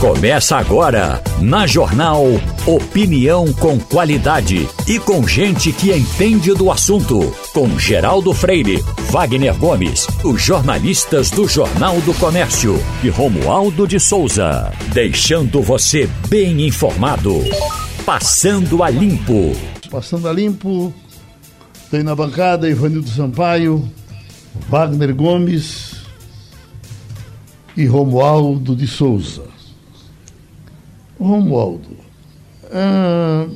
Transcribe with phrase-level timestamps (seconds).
[0.00, 2.22] Começa agora, na Jornal
[2.66, 7.34] Opinião com qualidade e com gente que entende do assunto.
[7.54, 14.70] Com Geraldo Freire, Wagner Gomes, os jornalistas do Jornal do Comércio e Romualdo de Souza.
[14.92, 17.42] Deixando você bem informado.
[18.04, 19.56] Passando a Limpo.
[19.90, 20.92] Passando a Limpo,
[21.90, 23.88] tem na bancada Ivanildo Sampaio,
[24.68, 26.02] Wagner Gomes
[27.74, 29.55] e Romualdo de Souza.
[31.18, 31.96] Romualdo,
[32.70, 33.46] é,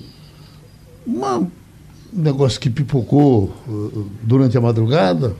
[1.07, 1.49] um
[2.13, 5.35] negócio que pipocou uh, durante a madrugada,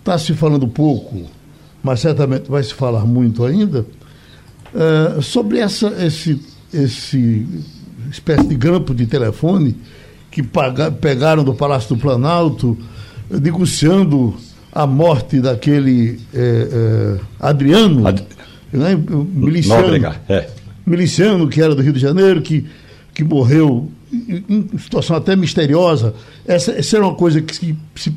[0.00, 1.22] está se falando pouco,
[1.82, 3.86] mas certamente vai se falar muito ainda,
[4.74, 6.40] é, sobre essa, esse,
[6.72, 7.46] esse
[8.10, 9.76] espécie de grampo de telefone
[10.30, 12.76] que paga, pegaram do Palácio do Planalto,
[13.30, 14.34] negociando
[14.72, 18.26] a morte daquele é, é, Adriano, Ad...
[18.72, 19.82] né, miliciano.
[19.82, 22.66] Nóbrega, é miliciano que era do Rio de Janeiro, que,
[23.12, 26.14] que morreu em situação até misteriosa.
[26.46, 28.14] Essa, essa era uma coisa que, se, se,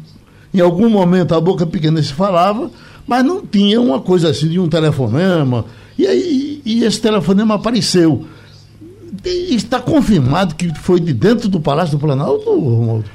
[0.54, 2.70] em algum momento a boca pequena se falava,
[3.06, 5.66] mas não tinha uma coisa assim de um telefonema.
[5.98, 8.26] E aí e esse telefonema apareceu.
[9.24, 13.06] está confirmado que foi de dentro do Palácio do Planalto, Romualdo?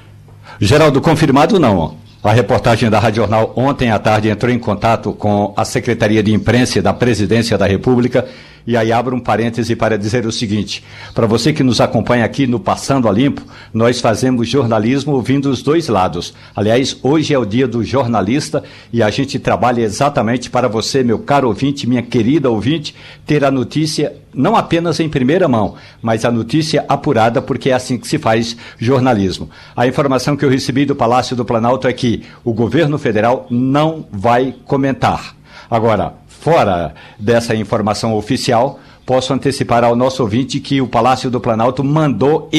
[0.59, 1.97] Geraldo, confirmado não.
[2.25, 6.33] A reportagem da Rádio Jornal ontem à tarde entrou em contato com a Secretaria de
[6.33, 8.27] Imprensa da Presidência da República
[8.67, 12.47] e aí abro um parêntese para dizer o seguinte: para você que nos acompanha aqui
[12.47, 16.35] no Passando a Limpo, nós fazemos jornalismo ouvindo os dois lados.
[16.55, 21.19] Aliás, hoje é o dia do jornalista e a gente trabalha exatamente para você, meu
[21.19, 22.95] caro ouvinte, minha querida ouvinte,
[23.27, 27.99] ter a notícia não apenas em primeira mão, mas a notícia apurada, porque é assim
[27.99, 29.51] que se faz jornalismo.
[29.77, 34.07] A informação que eu recebi do Palácio do Planalto é que o governo federal não
[34.11, 35.37] vai comentar.
[35.71, 41.85] Agora, fora dessa informação oficial, posso antecipar ao nosso ouvinte que o Palácio do Planalto
[41.85, 42.51] mandou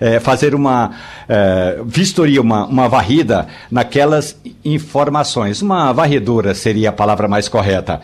[0.00, 0.90] é, fazer uma
[1.28, 5.62] é, vistoria, uma, uma varrida naquelas informações.
[5.62, 8.00] Uma varredura seria a palavra mais correta.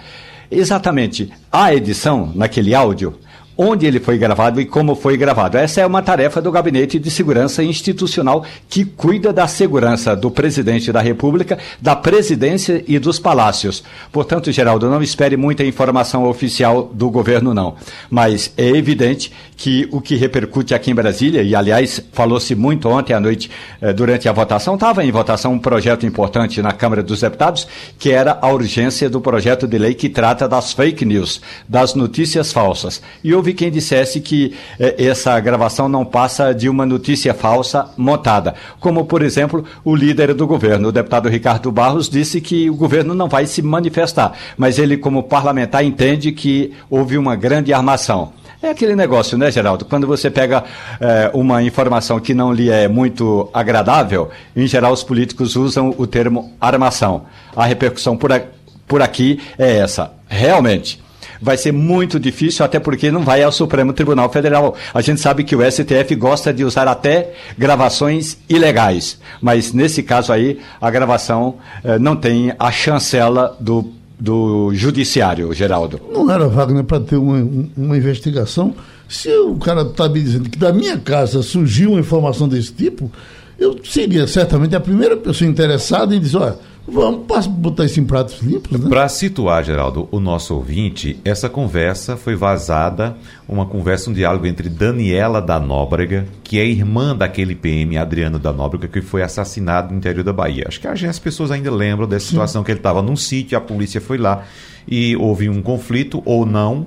[0.49, 1.33] Exatamente.
[1.51, 3.19] A edição naquele áudio
[3.61, 5.59] onde ele foi gravado e como foi gravado.
[5.59, 10.93] Essa é uma tarefa do Gabinete de Segurança Institucional que cuida da segurança do presidente
[10.93, 13.83] da República, da presidência e dos palácios.
[14.13, 17.75] Portanto, Geraldo, não espere muita informação oficial do governo, não.
[18.09, 23.13] Mas é evidente que o que repercute aqui em Brasília, e aliás, falou-se muito ontem
[23.13, 27.23] à noite eh, durante a votação, estava em votação um projeto importante na Câmara dos
[27.23, 27.67] Deputados,
[27.99, 32.53] que era a urgência do projeto de lei que trata das fake news, das notícias
[32.53, 33.03] falsas.
[33.25, 37.89] E houve houve quem dissesse que eh, essa gravação não passa de uma notícia falsa
[37.97, 38.55] montada.
[38.79, 43.15] Como, por exemplo, o líder do governo, o deputado Ricardo Barros, disse que o governo
[43.15, 48.33] não vai se manifestar, mas ele, como parlamentar, entende que houve uma grande armação.
[48.61, 49.85] É aquele negócio, né, Geraldo?
[49.85, 50.65] Quando você pega
[51.01, 56.07] eh, uma informação que não lhe é muito agradável, em geral os políticos usam o
[56.07, 57.25] termo armação.
[57.57, 58.43] A repercussão por, a,
[58.87, 60.13] por aqui é essa.
[60.29, 61.01] Realmente,
[61.41, 64.75] vai ser muito difícil, até porque não vai ao Supremo Tribunal Federal.
[64.93, 70.33] A gente sabe que o STF gosta de usar até gravações ilegais, mas nesse caso
[70.33, 76.01] aí, a gravação eh, não tem a chancela do, do Judiciário, Geraldo.
[76.13, 78.75] Não era, Wagner, para ter uma, uma investigação.
[79.09, 83.11] Se o cara está me dizendo que da minha casa surgiu uma informação desse tipo,
[83.59, 86.57] eu seria certamente a primeira pessoa interessada em dizer, olha
[86.91, 88.89] Vamos botar isso em pratos limpos, né?
[88.89, 93.15] Para situar, Geraldo, o nosso ouvinte, essa conversa foi vazada,
[93.47, 98.53] uma conversa, um diálogo entre Daniela da Nóbrega, que é irmã daquele PM, Adriano da
[98.53, 100.65] Nóbrega, que foi assassinado no interior da Bahia.
[100.67, 102.67] Acho que as pessoas ainda lembram dessa situação, Sim.
[102.67, 104.45] que ele estava num sítio, a polícia foi lá
[104.87, 106.87] e houve um conflito, ou não,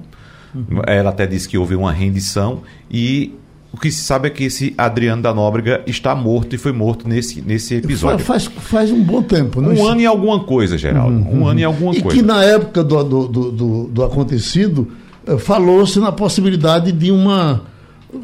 [0.56, 0.81] uhum.
[0.88, 3.35] ela até disse que houve uma rendição, e
[3.74, 7.08] o que se sabe é que esse Adriano da Nóbrega está morto e foi morto
[7.08, 8.26] nesse, nesse episódio.
[8.26, 9.70] Faz, faz um bom tempo, né?
[9.80, 11.16] Um ano e alguma coisa, Geraldo.
[11.16, 12.18] Uhum, um ano e alguma e coisa.
[12.18, 14.92] E que na época do, do, do, do acontecido,
[15.25, 17.62] eh, falou-se na possibilidade de uma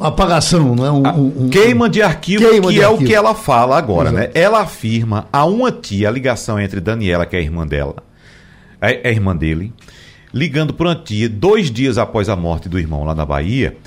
[0.01, 0.92] apagação, não é?
[0.92, 3.04] Um, um, um, queima de arquivo, queima que de é arquivo.
[3.04, 4.24] o que ela fala agora, Exato.
[4.24, 4.31] né?
[4.33, 7.95] Ela afirma a uma tia, a ligação entre Daniela, que é a irmã dela,
[8.81, 9.71] é, é irmã dele,
[10.33, 13.77] ligando para uma tia dois dias após a morte do irmão lá na Bahia,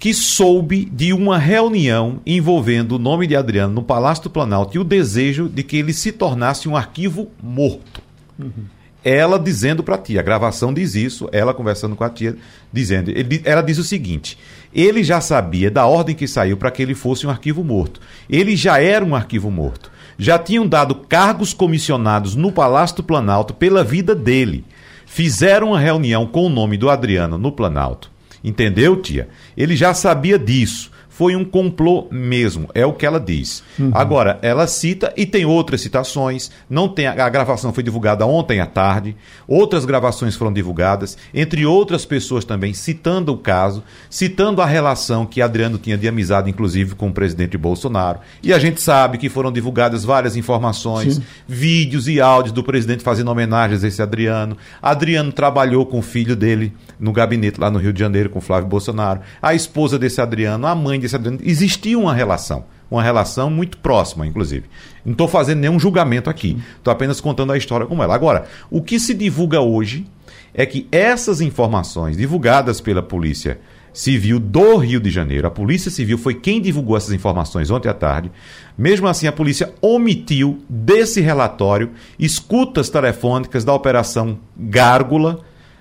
[0.00, 4.80] que soube de uma reunião envolvendo o nome de Adriano no Palácio do Planalto e
[4.80, 8.00] o desejo de que ele se tornasse um arquivo morto.
[8.38, 8.64] Uhum.
[9.04, 12.34] Ela dizendo para a tia, a gravação diz isso, ela conversando com a tia,
[12.72, 14.38] dizendo, ele, ela diz o seguinte:
[14.74, 18.00] ele já sabia da ordem que saiu para que ele fosse um arquivo morto.
[18.28, 19.92] Ele já era um arquivo morto.
[20.18, 24.64] Já tinham dado cargos comissionados no Palácio do Planalto pela vida dele.
[25.04, 28.10] Fizeram uma reunião com o nome do Adriano no Planalto
[28.42, 29.28] Entendeu, tia?
[29.56, 33.62] Ele já sabia disso foi um complô mesmo, é o que ela diz.
[33.78, 33.90] Uhum.
[33.92, 38.58] Agora, ela cita e tem outras citações, não tem a, a, gravação foi divulgada ontem
[38.58, 39.14] à tarde,
[39.46, 45.42] outras gravações foram divulgadas, entre outras pessoas também citando o caso, citando a relação que
[45.42, 48.20] Adriano tinha de amizade inclusive com o presidente Bolsonaro.
[48.42, 51.22] E a gente sabe que foram divulgadas várias informações, Sim.
[51.46, 54.56] vídeos e áudios do presidente fazendo homenagens a esse Adriano.
[54.80, 58.70] Adriano trabalhou com o filho dele no gabinete lá no Rio de Janeiro com Flávio
[58.70, 59.20] Bolsonaro.
[59.42, 61.09] A esposa desse Adriano, a mãe desse
[61.42, 64.64] existia uma relação, uma relação muito próxima, inclusive.
[65.04, 68.14] Não estou fazendo nenhum julgamento aqui, estou apenas contando a história como ela.
[68.14, 70.06] Agora, o que se divulga hoje
[70.52, 73.60] é que essas informações divulgadas pela Polícia
[73.92, 77.94] Civil do Rio de Janeiro, a Polícia Civil foi quem divulgou essas informações ontem à
[77.94, 78.30] tarde.
[78.78, 85.40] Mesmo assim, a polícia omitiu desse relatório escutas telefônicas da Operação Gárgula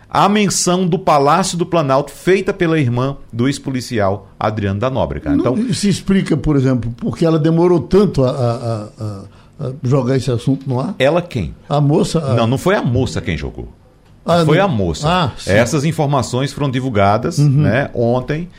[0.09, 5.33] a menção do Palácio do Planalto feita pela irmã do ex-policial Adriano da Nóbrega.
[5.33, 10.17] Então, Não, se explica, por exemplo, porque ela demorou tanto a, a, a, a, jogar
[10.17, 10.95] esse assunto no ar?
[10.97, 11.53] Ela quem?
[11.67, 12.19] A moça?
[12.33, 13.69] Não, não foi a moça quem jogou.
[14.25, 14.65] Ah, foi não...
[14.65, 15.07] a moça.
[15.07, 17.49] Ah, Essas informações foram divulgadas uhum.
[17.49, 18.49] né, ontem.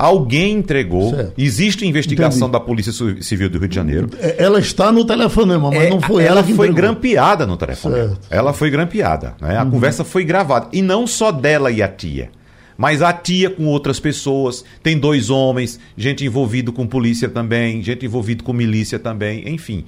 [0.00, 1.10] Alguém entregou.
[1.10, 1.32] Certo.
[1.36, 2.52] Existe investigação Entendi.
[2.52, 4.08] da Polícia Civil do Rio de Janeiro.
[4.20, 7.56] É, ela está no telefonema, mas é, não foi ela, ela que foi grampeada no
[7.56, 8.16] telefone.
[8.30, 9.34] Ela foi grampeada.
[9.40, 9.56] Né?
[9.56, 9.72] A uhum.
[9.72, 10.68] conversa foi gravada.
[10.72, 12.30] E não só dela e a tia.
[12.76, 18.06] Mas a tia com outras pessoas, tem dois homens, gente envolvido com polícia também, gente
[18.06, 19.84] envolvido com milícia também, enfim.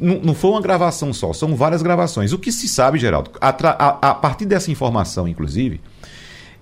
[0.00, 2.32] Não, não foi uma gravação só, são várias gravações.
[2.32, 5.80] O que se sabe, Geraldo, a, a, a partir dessa informação, inclusive,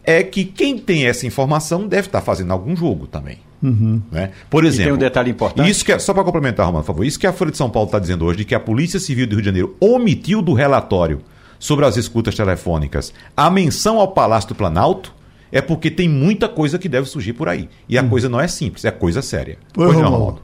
[0.04, 3.38] é que quem tem essa informação deve estar fazendo algum jogo também.
[3.62, 4.00] Uhum.
[4.10, 4.30] Né?
[4.48, 4.82] Por exemplo.
[4.82, 5.70] E tem um detalhe importante.
[5.70, 7.04] Isso que é, só para complementar, Romano, por favor.
[7.04, 9.26] Isso que a Folha de São Paulo está dizendo hoje, de que a Polícia Civil
[9.26, 11.20] do Rio de Janeiro omitiu do relatório
[11.58, 15.14] sobre as escutas telefônicas a menção ao Palácio do Planalto,
[15.52, 17.68] é porque tem muita coisa que deve surgir por aí.
[17.88, 18.08] E a uhum.
[18.08, 19.58] coisa não é simples, é coisa séria.
[19.74, 20.38] Pois não,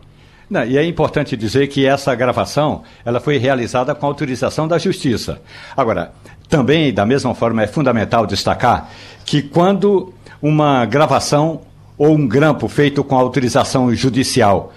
[0.49, 5.41] não, e é importante dizer que essa gravação ela foi realizada com autorização da Justiça.
[5.77, 6.13] Agora,
[6.49, 8.91] também, da mesma forma, é fundamental destacar
[9.25, 11.63] que quando uma gravação
[11.99, 14.73] ou um grampo feito com autorização judicial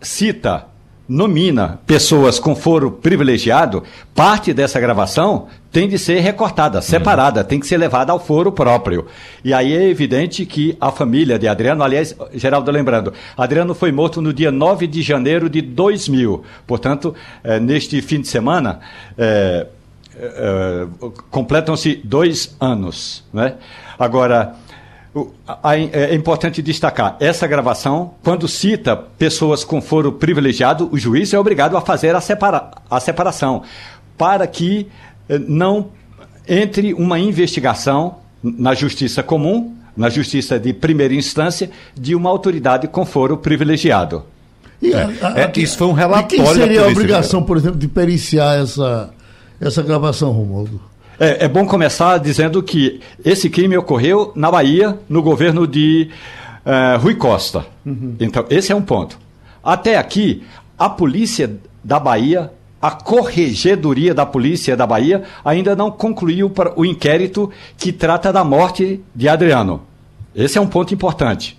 [0.00, 0.66] cita,
[1.08, 3.82] nomina pessoas com foro privilegiado,
[4.14, 7.46] parte dessa gravação tem de ser recortada, separada, uhum.
[7.46, 9.06] tem que ser levada ao foro próprio.
[9.42, 14.20] E aí é evidente que a família de Adriano, aliás, Geraldo lembrando, Adriano foi morto
[14.20, 16.42] no dia 9 de janeiro de 2000.
[16.66, 18.80] Portanto, é, neste fim de semana,
[19.16, 19.66] é,
[20.20, 20.86] é,
[21.30, 23.24] completam-se dois anos.
[23.32, 23.54] Né?
[23.98, 24.56] Agora,
[25.92, 31.76] é importante destacar, essa gravação, quando cita pessoas com foro privilegiado, o juiz é obrigado
[31.76, 33.62] a fazer a, separa a separação,
[34.16, 34.88] para que
[35.28, 35.88] eh, não
[36.46, 43.04] entre uma investigação na justiça comum, na justiça de primeira instância, de uma autoridade com
[43.04, 44.24] foro privilegiado.
[45.22, 46.36] A, a, é, isso foi um relatório.
[46.36, 49.10] E quem seria a obrigação, por exemplo, de periciar essa,
[49.60, 50.80] essa gravação, Romualdo?
[51.18, 56.10] É, é, bom começar dizendo que esse crime ocorreu na Bahia, no governo de
[56.64, 57.66] uh, Rui Costa.
[57.84, 58.14] Uhum.
[58.20, 59.18] Então, esse é um ponto.
[59.62, 60.44] Até aqui,
[60.78, 67.50] a polícia da Bahia, a corregedoria da polícia da Bahia, ainda não concluiu o inquérito
[67.76, 69.82] que trata da morte de Adriano.
[70.34, 71.58] Esse é um ponto importante.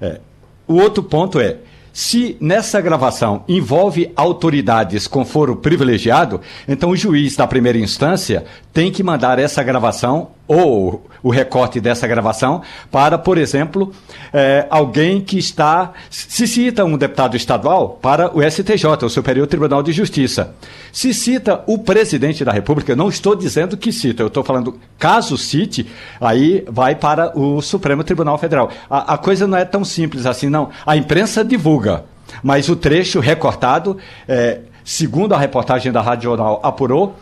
[0.00, 0.20] É,
[0.68, 1.58] o outro ponto é
[1.94, 8.90] se nessa gravação envolve autoridades com foro privilegiado, então o juiz da primeira instância tem
[8.90, 13.92] que mandar essa gravação ou o recorte dessa gravação para, por exemplo,
[14.32, 15.92] é, alguém que está.
[16.10, 20.54] Se cita um deputado estadual para o STJ, o Superior Tribunal de Justiça.
[20.92, 25.38] Se cita o presidente da República, não estou dizendo que cita, eu estou falando caso
[25.38, 25.86] cite,
[26.20, 28.70] aí vai para o Supremo Tribunal Federal.
[28.90, 30.70] A, a coisa não é tão simples assim, não.
[30.84, 32.04] A imprensa divulga,
[32.42, 33.96] mas o trecho recortado.
[34.28, 37.16] É, segundo a reportagem da Rádio Jornal apurou,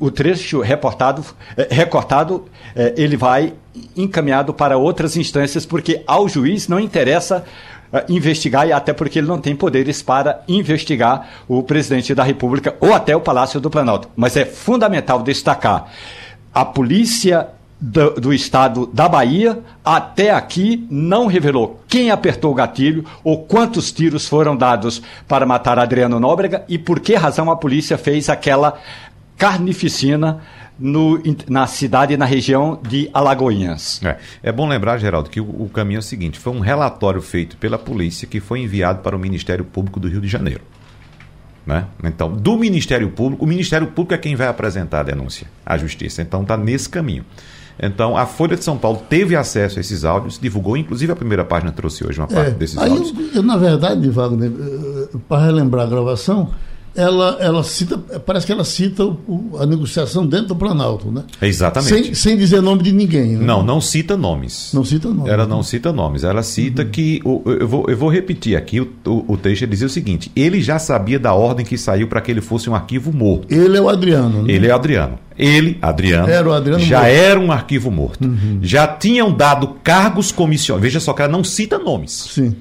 [0.00, 1.24] o trecho reportado,
[1.56, 2.44] é, recortado,
[2.76, 3.54] é, ele vai
[3.96, 7.44] encaminhado para outras instâncias, porque ao juiz não interessa
[7.92, 12.76] é, investigar, e até porque ele não tem poderes para investigar o presidente da República
[12.80, 14.08] ou até o Palácio do Planalto.
[14.14, 15.90] Mas é fundamental destacar:
[16.52, 17.48] a polícia
[17.80, 23.92] do, do, estado da Bahia, até aqui não revelou quem apertou o gatilho ou quantos
[23.92, 28.78] tiros foram dados para matar Adriano Nóbrega e por que razão a polícia fez aquela
[29.36, 30.40] carnificina
[30.78, 34.00] no, na cidade e na região de Alagoinhas.
[34.04, 37.20] É, é bom lembrar, Geraldo, que o, o, caminho é o seguinte: foi um relatório
[37.20, 40.62] feito pela polícia que foi enviado para o Ministério Público do Rio de Janeiro.
[41.66, 41.84] Né?
[42.02, 46.22] Então, do Ministério Público, o Ministério Público é quem vai apresentar a denúncia à Justiça.
[46.22, 47.24] Então, está nesse caminho.
[47.80, 51.44] Então, a Folha de São Paulo teve acesso a esses áudios, divulgou, inclusive a primeira
[51.44, 53.14] página trouxe hoje uma parte é, desses áudios.
[53.16, 56.50] Eu, eu, na verdade, Wagner, eh, para relembrar a gravação,
[56.98, 61.22] ela, ela cita, parece que ela cita o, a negociação dentro do Planalto, né?
[61.40, 62.06] Exatamente.
[62.06, 63.36] Sem, sem dizer nome de ninguém.
[63.36, 63.46] Né?
[63.46, 64.72] Não, não cita nomes.
[64.74, 65.32] Não cita nomes.
[65.32, 66.24] Ela não cita nomes.
[66.24, 66.88] Ela cita uhum.
[66.88, 67.22] que.
[67.24, 69.62] Eu vou, eu vou repetir aqui o, o, o texto.
[69.62, 72.68] Ele dizia o seguinte: ele já sabia da ordem que saiu para que ele fosse
[72.68, 73.46] um arquivo morto.
[73.48, 74.52] Ele é o Adriano, né?
[74.52, 75.20] Ele é Adriano.
[75.38, 77.12] Ele, Adriano, era o Adriano já morto.
[77.12, 78.24] era um arquivo morto.
[78.24, 78.58] Uhum.
[78.60, 80.82] Já tinham dado cargos comissionados.
[80.82, 82.10] Veja só que ela não cita nomes.
[82.32, 82.56] Sim.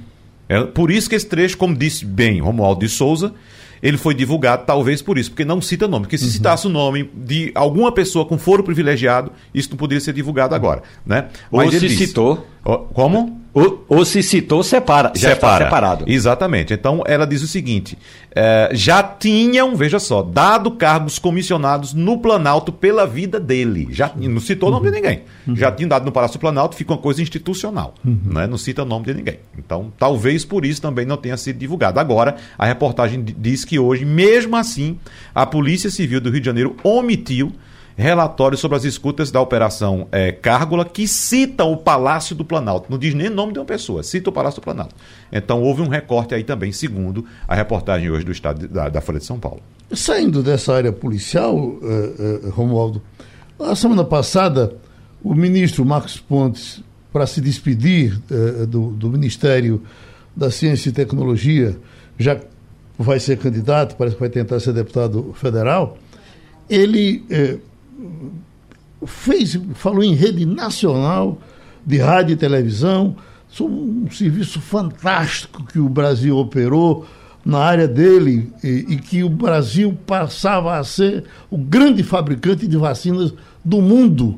[0.48, 3.34] É, por isso que esse trecho, como disse bem Romualdo de Souza,
[3.82, 6.06] ele foi divulgado talvez por isso, porque não cita nome.
[6.06, 6.32] Porque se uhum.
[6.32, 10.84] citasse o nome de alguma pessoa com foro privilegiado, isso não poderia ser divulgado agora.
[11.06, 11.28] Né?
[11.52, 12.46] Mas Ou se disse, citou.
[12.94, 13.42] Como?
[13.58, 15.12] Ou, ou, se citou, separa.
[15.16, 15.54] Já Separa.
[15.56, 16.06] está separado.
[16.06, 16.76] Exatamente.
[16.76, 17.98] Então, ela diz o seguinte:
[18.36, 23.88] é, já tinham, veja só, dado cargos comissionados no Planalto pela vida dele.
[23.90, 25.24] Já não citou o nome de ninguém.
[25.48, 25.56] Uhum.
[25.56, 27.96] Já tinham dado no Palácio Planalto, fica uma coisa institucional.
[28.06, 28.20] Uhum.
[28.26, 28.46] Né?
[28.46, 29.40] Não cita o nome de ninguém.
[29.58, 32.00] Então, talvez por isso também não tenha sido divulgado.
[32.00, 35.00] Agora, a reportagem diz que hoje, mesmo assim,
[35.34, 37.52] a Polícia Civil do Rio de Janeiro omitiu
[37.98, 42.92] relatório sobre as escutas da Operação é, Cárgula, que cita o Palácio do Planalto.
[42.92, 44.96] Não diz nem nome de uma pessoa, cita o Palácio do Planalto.
[45.32, 49.18] Então houve um recorte aí também, segundo a reportagem hoje do Estado da, da Folha
[49.18, 49.62] de São Paulo.
[49.92, 53.02] Saindo dessa área policial, uh, uh, Romualdo,
[53.60, 54.76] a semana passada
[55.24, 59.82] o ministro Marcos Pontes, para se despedir uh, do, do Ministério
[60.36, 61.76] da Ciência e Tecnologia,
[62.16, 62.40] já
[62.96, 65.98] vai ser candidato, parece que vai tentar ser deputado federal,
[66.70, 67.24] ele
[69.06, 71.40] fez, falou em rede nacional
[71.86, 73.16] de rádio e televisão,
[73.62, 77.06] um serviço fantástico que o Brasil operou
[77.46, 82.76] na área dele e, e, que o Brasil passava a ser o grande fabricante de
[82.76, 84.38] vacinas do mundo.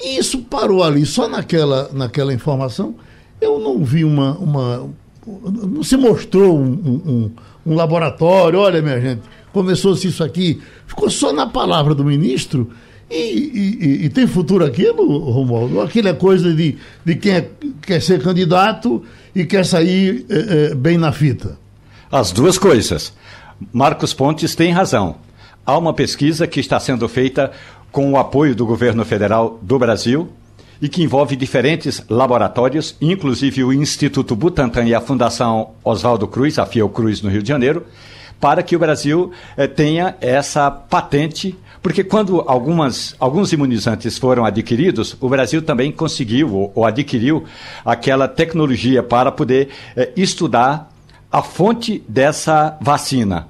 [0.00, 2.94] E isso parou ali, só naquela, naquela informação.
[3.40, 4.38] Eu não vi uma.
[4.38, 4.88] uma
[5.26, 7.30] não se mostrou um, um,
[7.66, 9.22] um laboratório, olha, minha gente,
[9.52, 10.62] começou-se isso aqui.
[10.86, 12.70] Ficou só na palavra do ministro
[13.10, 15.80] e, e, e, tem futuro aquilo, Romualdo?
[15.80, 17.48] Aquilo é coisa de, de quem é,
[17.80, 21.56] quer ser candidato e quer sair é, é, bem na fita?
[22.10, 23.12] As duas coisas.
[23.72, 25.16] Marcos Pontes tem razão.
[25.64, 27.52] Há uma pesquisa que está sendo feita
[27.92, 30.28] com o apoio do governo federal do Brasil
[30.82, 36.66] e que envolve diferentes laboratórios, inclusive o Instituto Butantan e a Fundação Oswaldo Cruz, a
[36.66, 37.86] Fiocruz no Rio de Janeiro,
[38.40, 45.16] para que o Brasil eh, tenha essa patente porque quando algumas, alguns imunizantes foram adquiridos,
[45.20, 47.44] o Brasil também conseguiu ou, ou adquiriu
[47.84, 50.92] aquela tecnologia para poder é, estudar
[51.30, 53.46] a fonte dessa vacina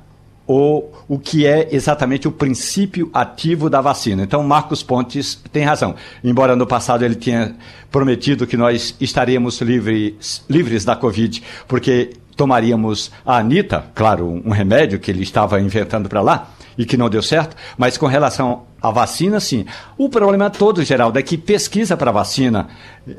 [0.46, 4.24] ou o que é exatamente o princípio ativo da vacina.
[4.24, 5.94] Então, Marcos Pontes tem razão.
[6.22, 7.56] Embora no passado ele tenha
[7.90, 15.00] prometido que nós estaríamos livres, livres da Covid, porque tomaríamos a Anitta, claro, um remédio
[15.00, 18.90] que ele estava inventando para lá, e que não deu certo, mas com relação à
[18.90, 19.64] vacina, sim.
[19.96, 22.68] O problema todo, Geraldo, é que pesquisa para vacina,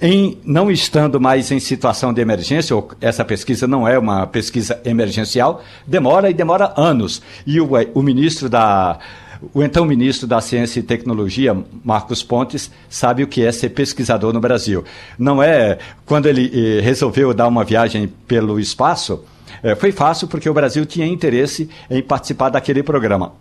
[0.02, 4.80] em não estando mais em situação de emergência, ou essa pesquisa não é uma pesquisa
[4.86, 7.22] emergencial, demora e demora anos.
[7.46, 8.98] E o, o ministro da.
[9.54, 14.34] O então ministro da Ciência e Tecnologia, Marcos Pontes, sabe o que é ser pesquisador
[14.34, 14.84] no Brasil.
[15.16, 19.24] Não é quando ele eh, resolveu dar uma viagem pelo espaço,
[19.62, 23.32] eh, foi fácil porque o Brasil tinha interesse em participar daquele programa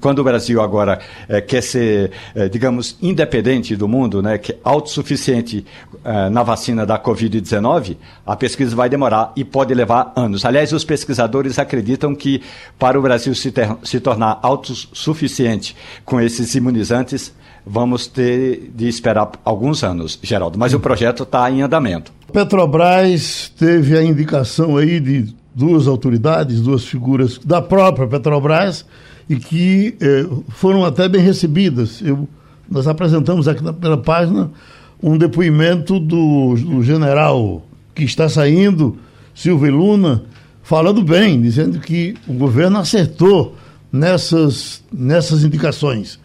[0.00, 0.98] quando o Brasil agora
[1.28, 5.64] é, quer ser, é, digamos, independente do mundo, né, que é autossuficiente
[6.04, 10.44] é, na vacina da Covid-19, a pesquisa vai demorar e pode levar anos.
[10.44, 12.42] Aliás, os pesquisadores acreditam que
[12.78, 17.32] para o Brasil se, ter, se tornar autossuficiente com esses imunizantes,
[17.64, 20.58] vamos ter de esperar alguns anos, Geraldo.
[20.58, 22.12] Mas o projeto está em andamento.
[22.32, 28.84] Petrobras teve a indicação aí de duas autoridades, duas figuras da própria Petrobras
[29.26, 32.02] e que eh, foram até bem recebidas.
[32.02, 32.28] Eu,
[32.70, 34.50] nós apresentamos aqui na primeira página
[35.02, 37.62] um depoimento do, do general
[37.94, 38.98] que está saindo,
[39.34, 40.24] Silvio Luna,
[40.62, 43.56] falando bem, dizendo que o governo acertou
[43.90, 46.20] nessas, nessas indicações.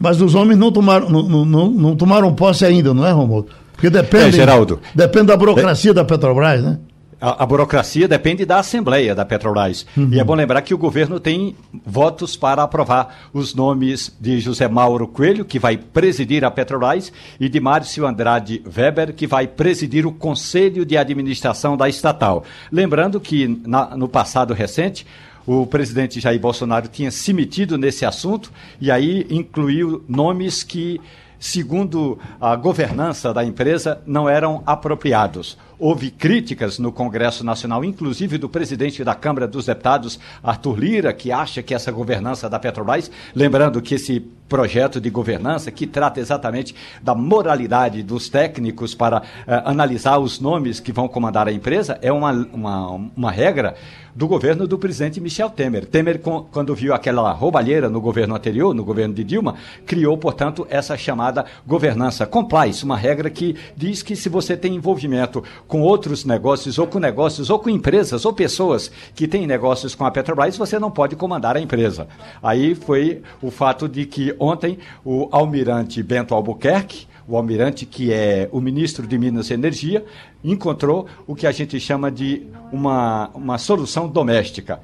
[0.00, 3.48] Mas os homens não tomaram, não, não, não tomaram posse ainda, não é, Romualdo?
[3.74, 4.80] Porque depende, é, Geraldo.
[4.94, 5.94] depende da burocracia é...
[5.94, 6.78] da Petrobras, né?
[7.22, 9.86] A, a, burocracia depende da Assembleia da Petrobras.
[9.96, 10.08] Uhum.
[10.12, 11.54] E é bom lembrar que o governo tem
[11.86, 17.48] votos para aprovar os nomes de José Mauro Coelho, que vai presidir a Petrobras, e
[17.48, 22.42] de Márcio Andrade Weber, que vai presidir o Conselho de Administração da estatal.
[22.72, 25.06] Lembrando que na, no passado recente,
[25.46, 28.50] o presidente Jair Bolsonaro tinha se metido nesse assunto
[28.80, 31.00] e aí incluiu nomes que
[31.42, 35.58] segundo a governança da empresa, não eram apropriados.
[35.76, 41.32] Houve críticas no Congresso Nacional, inclusive do presidente da Câmara dos Deputados, Arthur Lira, que
[41.32, 46.76] acha que essa governança da Petrobras, lembrando que esse projeto de governança, que trata exatamente
[47.02, 49.22] da moralidade dos técnicos para uh,
[49.64, 53.74] analisar os nomes que vão comandar a empresa, é uma, uma, uma regra
[54.14, 55.86] do governo do presidente Michel Temer.
[55.86, 59.54] Temer, quando viu aquela roubalheira no governo anterior, no governo de Dilma,
[59.86, 65.42] criou, portanto, essa chamada governança compliance, uma regra que diz que se você tem envolvimento
[65.66, 70.04] com outros negócios, ou com negócios, ou com empresas, ou pessoas que têm negócios com
[70.04, 72.06] a Petrobras, você não pode comandar a empresa.
[72.42, 78.48] Aí foi o fato de que ontem o almirante Bento Albuquerque, o almirante que é
[78.52, 80.04] o ministro de Minas e Energia,
[80.42, 84.80] encontrou o que a gente chama de uma, uma solução doméstica.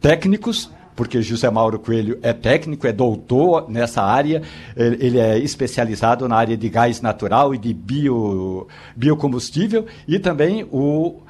[0.00, 4.42] Técnicos porque José Mauro Coelho é técnico, é doutor nessa área,
[4.76, 11.22] ele é especializado na área de gás natural e de bio, biocombustível, e também o,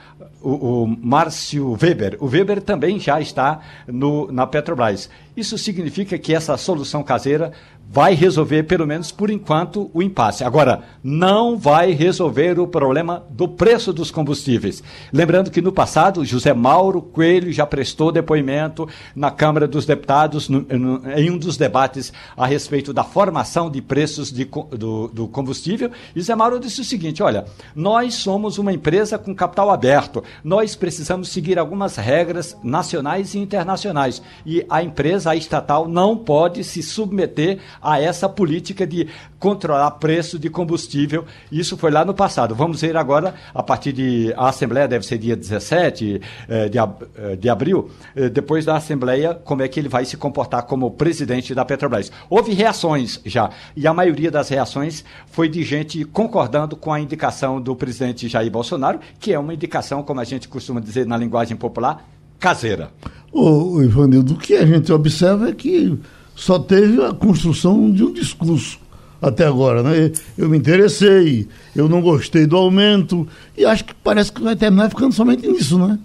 [0.43, 2.17] o, o Márcio Weber.
[2.19, 5.09] O Weber também já está no, na Petrobras.
[5.37, 7.53] Isso significa que essa solução caseira
[7.93, 10.45] vai resolver, pelo menos por enquanto, o impasse.
[10.45, 14.81] Agora, não vai resolver o problema do preço dos combustíveis.
[15.13, 20.61] Lembrando que no passado, José Mauro Coelho já prestou depoimento na Câmara dos Deputados no,
[20.61, 25.91] no, em um dos debates a respeito da formação de preços de, do, do combustível.
[26.15, 27.45] E José Mauro disse o seguinte: olha,
[27.75, 34.23] nós somos uma empresa com capital aberto, nós precisamos seguir algumas regras nacionais e internacionais.
[34.47, 39.09] E a empresa, a estatal, não pode se submeter a essa política de
[39.39, 41.25] controlar preço de combustível.
[41.51, 42.55] Isso foi lá no passado.
[42.55, 44.33] Vamos ver agora, a partir de.
[44.37, 49.35] A Assembleia deve ser dia 17 eh, de, eh, de abril, eh, depois da Assembleia,
[49.35, 52.11] como é que ele vai se comportar como presidente da Petrobras.
[52.29, 57.61] Houve reações já, e a maioria das reações foi de gente concordando com a indicação
[57.61, 61.57] do presidente Jair Bolsonaro, que é uma indicação, como a gente costuma dizer na linguagem
[61.57, 62.07] popular,
[62.39, 62.91] caseira.
[63.33, 65.97] O Ivanildo, o que a gente observa é que
[66.41, 68.81] só teve a construção de um discurso
[69.21, 70.11] até agora, né?
[70.39, 74.89] Eu me interessei, eu não gostei do aumento e acho que parece que vai terminar
[74.89, 75.99] ficando somente nisso, né?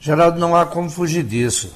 [0.00, 1.72] Geraldo, não há como fugir disso.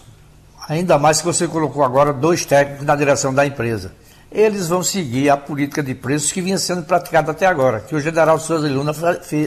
[0.69, 3.93] Ainda mais que você colocou agora dois técnicos na direção da empresa.
[4.31, 8.01] Eles vão seguir a política de preços que vinha sendo praticada até agora, que o
[8.01, 8.93] general Souza Luna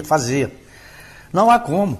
[0.05, 0.49] fazia.
[1.33, 1.99] Não há como.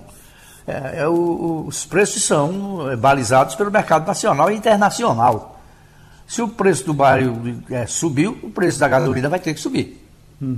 [0.68, 5.60] É, é, o, os preços são é, balizados pelo mercado nacional e internacional.
[6.28, 7.36] Se o preço do barril
[7.70, 10.02] é, subiu, o preço da gasolina vai ter que subir.
[10.40, 10.58] Uhum.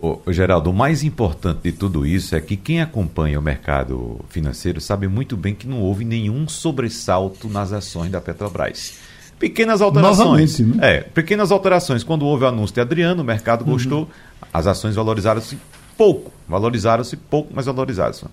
[0.00, 4.78] Ô, Geraldo, o mais importante de tudo isso é que quem acompanha o mercado financeiro
[4.80, 8.98] sabe muito bem que não houve nenhum sobressalto nas ações da Petrobras.
[9.38, 10.58] Pequenas alterações.
[10.60, 10.76] Né?
[10.80, 12.04] É, pequenas alterações.
[12.04, 14.08] Quando houve o anúncio de Adriano, o mercado gostou, uhum.
[14.52, 15.58] as ações valorizaram-se
[15.96, 18.24] pouco, valorizaram-se pouco, mas valorizaram-se.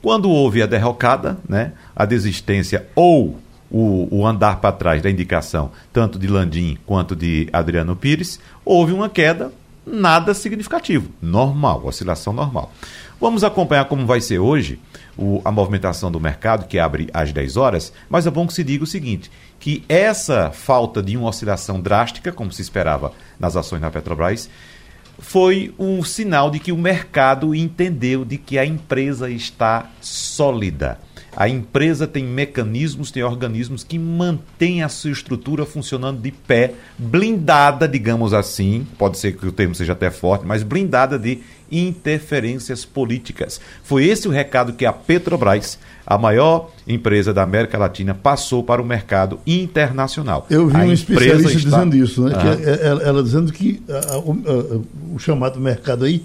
[0.00, 3.38] Quando houve a derrocada, né, a desistência ou
[3.70, 8.92] o, o andar para trás da indicação, tanto de Landim quanto de Adriano Pires, houve
[8.92, 9.52] uma queda
[9.86, 12.72] nada significativo, normal, oscilação normal.
[13.20, 14.78] Vamos acompanhar como vai ser hoje
[15.16, 18.62] o, a movimentação do mercado, que abre às 10 horas, mas é bom que se
[18.62, 23.80] diga o seguinte, que essa falta de uma oscilação drástica, como se esperava nas ações
[23.80, 24.48] da Petrobras,
[25.18, 30.98] foi um sinal de que o mercado entendeu de que a empresa está sólida.
[31.38, 37.86] A empresa tem mecanismos, tem organismos que mantêm a sua estrutura funcionando de pé, blindada,
[37.86, 41.38] digamos assim, pode ser que o termo seja até forte, mas blindada de
[41.70, 43.60] interferências políticas.
[43.84, 48.82] Foi esse o recado que a Petrobras, a maior empresa da América Latina, passou para
[48.82, 50.44] o mercado internacional.
[50.50, 51.70] Eu vi a um especialista está...
[51.70, 52.32] dizendo isso, né?
[52.34, 52.84] Ah.
[52.84, 56.24] ela, ela, dizendo que a, a, o, o chamado mercado aí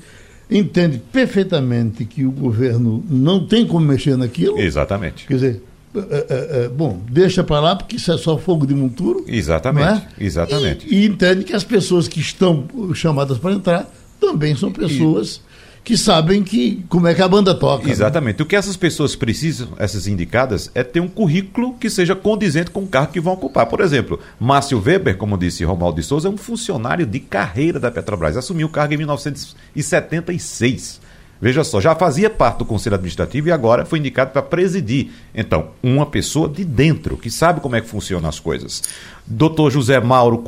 [0.49, 4.59] entende perfeitamente que o governo não tem como mexer naquilo.
[4.59, 5.25] Exatamente.
[5.25, 5.63] Quer dizer,
[5.95, 9.23] é, é, é, bom, deixa para lá porque isso é só fogo de monturo.
[9.27, 10.07] Exatamente.
[10.19, 10.23] É?
[10.23, 10.87] Exatamente.
[10.87, 15.37] E, e, entende que as pessoas que estão chamadas para entrar também são pessoas.
[15.37, 15.52] E
[15.83, 17.85] que sabem que como é que a banda toca.
[17.85, 17.91] Né?
[17.91, 18.39] Exatamente.
[18.39, 18.43] Né?
[18.43, 22.83] O que essas pessoas precisam, essas indicadas, é ter um currículo que seja condizente com
[22.83, 23.65] o cargo que vão ocupar.
[23.65, 27.91] Por exemplo, Márcio Weber, como disse Romualdo de Souza, é um funcionário de carreira da
[27.91, 28.37] Petrobras.
[28.37, 31.01] Assumiu o cargo em 1976.
[31.41, 35.11] Veja só, já fazia parte do Conselho Administrativo e agora foi indicado para presidir.
[35.35, 38.81] Então, uma pessoa de dentro, que sabe como é que funcionam as coisas.
[39.27, 40.41] Doutor José Mauro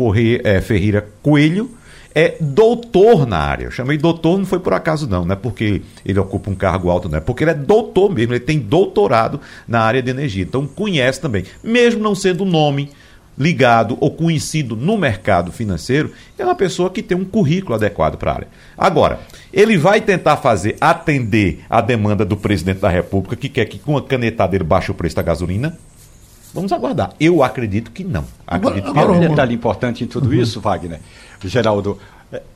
[0.46, 1.70] é, Ferreira Coelho,
[2.16, 3.66] é doutor na área.
[3.66, 6.90] Eu chamei doutor, não foi por acaso, não, não é porque ele ocupa um cargo
[6.90, 10.44] alto, não é porque ele é doutor mesmo, ele tem doutorado na área de energia.
[10.44, 12.90] Então conhece também, mesmo não sendo o nome
[13.38, 18.32] ligado ou conhecido no mercado financeiro, é uma pessoa que tem um currículo adequado para
[18.32, 18.48] a área.
[18.78, 19.20] Agora,
[19.52, 23.98] ele vai tentar fazer atender a demanda do presidente da República, que quer que com
[23.98, 25.78] a canetada ele baixe o preço da gasolina?
[26.56, 27.12] Vamos aguardar.
[27.20, 28.24] Eu acredito que não.
[28.48, 30.34] Acredito agora, que um detalhe importante em tudo uhum.
[30.36, 31.02] isso, Wagner,
[31.44, 32.00] Geraldo,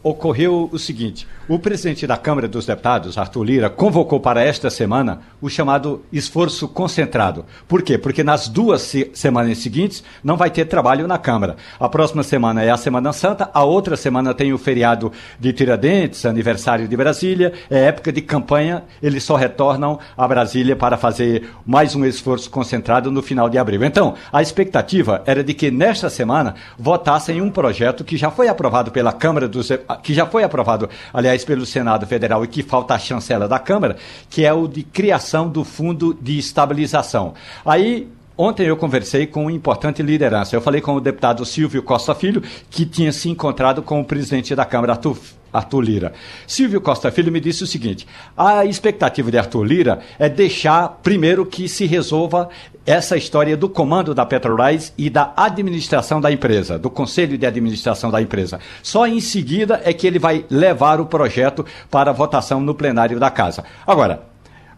[0.04, 5.22] ocorreu o seguinte: o presidente da Câmara dos Deputados, Arthur Lira, convocou para esta semana
[5.42, 7.46] o chamado esforço concentrado.
[7.68, 7.98] Por quê?
[7.98, 11.58] Porque nas duas se semanas seguintes não vai ter trabalho na Câmara.
[11.80, 16.26] A próxima semana é a Semana Santa, a outra semana tem o feriado de Tiradentes,
[16.26, 21.96] aniversário de Brasília, é época de campanha, eles só retornam a Brasília para fazer mais
[21.96, 23.84] um esforço concentrado no final de abril.
[23.84, 28.92] Então, a expectativa era de que nesta semana votassem um projeto que já foi aprovado
[28.92, 29.69] pela Câmara dos
[30.04, 33.98] que já foi aprovado, aliás, pelo Senado Federal e que falta a chancela da Câmara,
[34.30, 37.34] que é o de criação do Fundo de Estabilização.
[37.66, 38.08] Aí
[38.42, 40.56] Ontem eu conversei com uma importante liderança.
[40.56, 44.56] Eu falei com o deputado Silvio Costa Filho, que tinha se encontrado com o presidente
[44.56, 45.18] da Câmara, Arthur
[45.52, 46.14] Arthur Lira.
[46.48, 51.46] Silvio Costa Filho me disse o seguinte: a expectativa de Arthur Lira é deixar primeiro
[51.46, 52.48] que se resolva
[52.86, 58.10] essa história do comando da Petrobras e da administração da empresa, do conselho de administração
[58.10, 58.58] da empresa.
[58.82, 63.30] Só em seguida é que ele vai levar o projeto para votação no plenário da
[63.30, 63.66] casa.
[63.86, 64.30] Agora,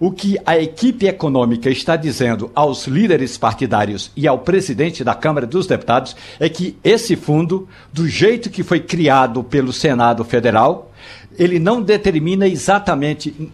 [0.02, 5.46] o que a equipe econômica está dizendo aos líderes partidários e ao presidente da Câmara
[5.46, 10.92] dos Deputados é que esse fundo, do jeito que foi criado pelo Senado Federal,
[11.38, 13.52] ele não determina exatamente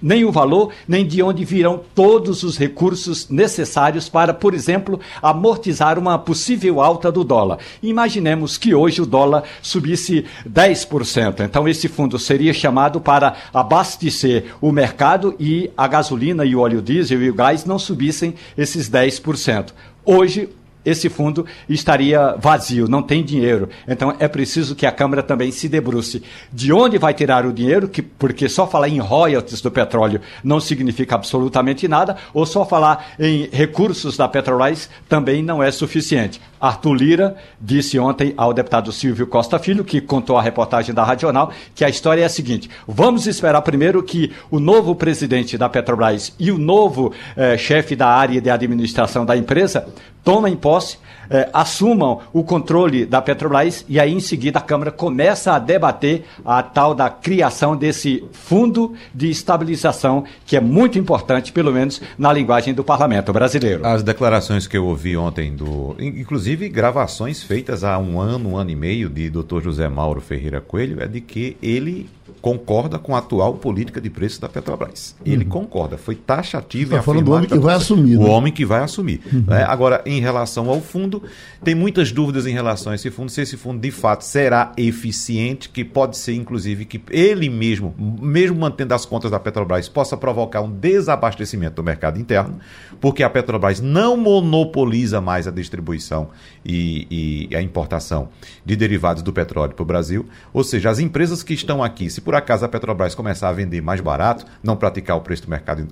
[0.00, 5.98] nem o valor, nem de onde virão todos os recursos necessários para, por exemplo, amortizar
[5.98, 7.58] uma possível alta do dólar.
[7.82, 11.40] Imaginemos que hoje o dólar subisse 10%.
[11.40, 16.82] Então, esse fundo seria chamado para abastecer o mercado e a gasolina e o óleo
[16.82, 19.72] diesel e o gás não subissem esses 10%.
[20.04, 20.48] Hoje,
[20.88, 23.68] esse fundo estaria vazio, não tem dinheiro.
[23.86, 26.22] Então é preciso que a Câmara também se debruce
[26.52, 30.60] de onde vai tirar o dinheiro, que, porque só falar em royalties do petróleo não
[30.60, 36.40] significa absolutamente nada, ou só falar em recursos da Petrobras também não é suficiente.
[36.60, 41.52] Arthur Lira disse ontem ao deputado Silvio Costa Filho, que contou a reportagem da Radional,
[41.74, 46.34] que a história é a seguinte: vamos esperar primeiro que o novo presidente da Petrobras
[46.38, 49.86] e o novo eh, chefe da área de administração da empresa
[50.24, 50.98] tomem posse,
[51.30, 56.24] eh, assumam o controle da Petrobras e aí em seguida a Câmara começa a debater
[56.44, 62.32] a tal da criação desse fundo de estabilização que é muito importante, pelo menos na
[62.32, 63.86] linguagem do parlamento brasileiro.
[63.86, 68.70] As declarações que eu ouvi ontem do, inclusive gravações feitas há um ano, um ano
[68.70, 69.60] e meio de Dr.
[69.62, 72.08] José Mauro Ferreira Coelho, é de que ele
[72.40, 75.14] concorda com a atual política de preço da Petrobras.
[75.24, 75.50] Ele uhum.
[75.50, 78.16] concorda, foi taxativo Está falando do homem que vai assumir.
[78.16, 78.28] O né?
[78.28, 79.20] homem que vai assumir.
[79.32, 79.44] Uhum.
[79.46, 79.64] Né?
[79.64, 81.17] Agora, em relação ao fundo,
[81.62, 85.68] tem muitas dúvidas em relação a esse fundo, se esse fundo de fato será eficiente,
[85.68, 90.60] que pode ser, inclusive, que ele mesmo, mesmo mantendo as contas da Petrobras, possa provocar
[90.60, 92.58] um desabastecimento do mercado interno,
[93.00, 96.30] porque a Petrobras não monopoliza mais a distribuição
[96.64, 98.28] e, e a importação
[98.64, 100.26] de derivados do petróleo para o Brasil.
[100.52, 103.80] Ou seja, as empresas que estão aqui, se por acaso a Petrobras começar a vender
[103.80, 105.86] mais barato, não praticar o preço do mercado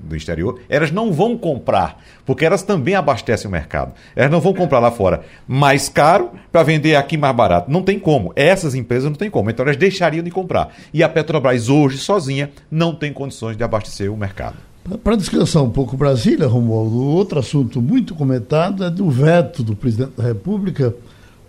[0.00, 3.94] do exterior, elas não vão comprar, porque elas também abastecem o mercado.
[4.14, 7.70] Elas não vão comprar lá fora mais caro para vender aqui mais barato.
[7.70, 8.32] Não tem como.
[8.34, 9.50] Essas empresas não tem como.
[9.50, 10.74] Então elas deixariam de comprar.
[10.92, 14.56] E a Petrobras hoje, sozinha, não tem condições de abastecer o mercado.
[15.04, 20.12] Para descansar um pouco Brasília, Romualdo, outro assunto muito comentado é do veto do presidente
[20.16, 20.94] da República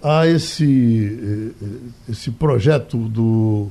[0.04, 3.70] a esse, eh, esse projeto do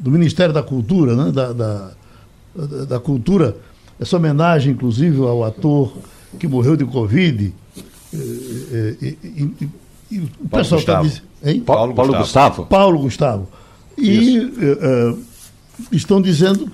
[0.00, 1.30] do Ministério da Cultura, né?
[1.30, 1.90] da, da,
[2.88, 3.54] da Cultura,
[4.00, 5.92] essa homenagem, inclusive, ao ator
[6.38, 7.52] que morreu de Covid.
[8.12, 9.68] E, e, e,
[10.10, 11.64] e o Paulo pessoal está dizendo.
[11.64, 12.66] Paulo, Paulo Gustavo.
[12.66, 13.48] Paulo Gustavo.
[13.96, 15.18] E uh,
[15.92, 16.70] estão dizendo,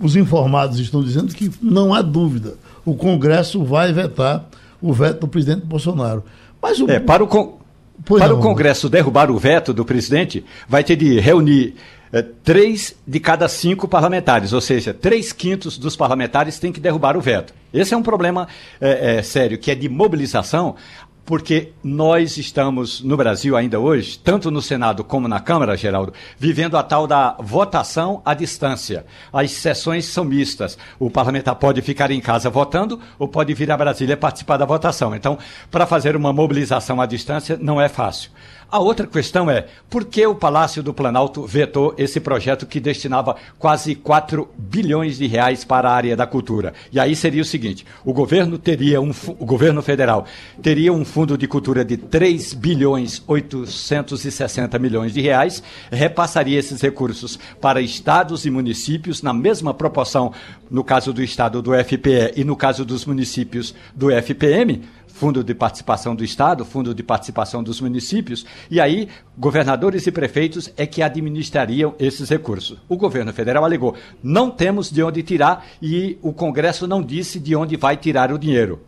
[0.00, 4.48] os informados estão dizendo que não há dúvida, o Congresso vai vetar
[4.80, 6.24] o veto do presidente Bolsonaro.
[6.60, 6.90] Mas o...
[6.90, 7.58] É, para o, con...
[8.04, 8.38] para não.
[8.38, 11.74] o Congresso derrubar o veto do presidente, vai ter de reunir
[12.12, 17.16] é, três de cada cinco parlamentares, ou seja, três quintos dos parlamentares têm que derrubar
[17.16, 17.54] o veto.
[17.72, 18.46] Esse é um problema
[18.80, 20.76] é, é, sério, que é de mobilização,
[21.24, 26.76] porque nós estamos no Brasil ainda hoje, tanto no Senado como na Câmara, Geraldo, vivendo
[26.76, 29.06] a tal da votação à distância.
[29.32, 30.76] As sessões são mistas.
[30.98, 35.14] O parlamentar pode ficar em casa votando ou pode vir a Brasília participar da votação.
[35.14, 35.38] Então,
[35.70, 38.30] para fazer uma mobilização à distância não é fácil.
[38.72, 43.36] A outra questão é, por que o Palácio do Planalto vetou esse projeto que destinava
[43.58, 46.72] quase 4 bilhões de reais para a área da cultura?
[46.90, 50.24] E aí seria o seguinte, o governo teria um, o governo federal
[50.62, 57.38] teria um fundo de cultura de 3 bilhões 860 milhões de reais, repassaria esses recursos
[57.60, 60.32] para estados e municípios na mesma proporção,
[60.70, 64.80] no caso do estado do FPE e no caso dos municípios do FPM,
[65.22, 69.08] Fundo de Participação do Estado, Fundo de Participação dos Municípios, e aí
[69.38, 72.76] governadores e prefeitos é que administrariam esses recursos.
[72.88, 77.54] O governo federal alegou: não temos de onde tirar e o Congresso não disse de
[77.54, 78.80] onde vai tirar o dinheiro.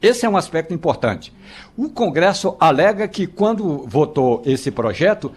[0.00, 1.30] Esse é um aspecto importante.
[1.76, 5.30] O Congresso alega que, quando votou esse projeto,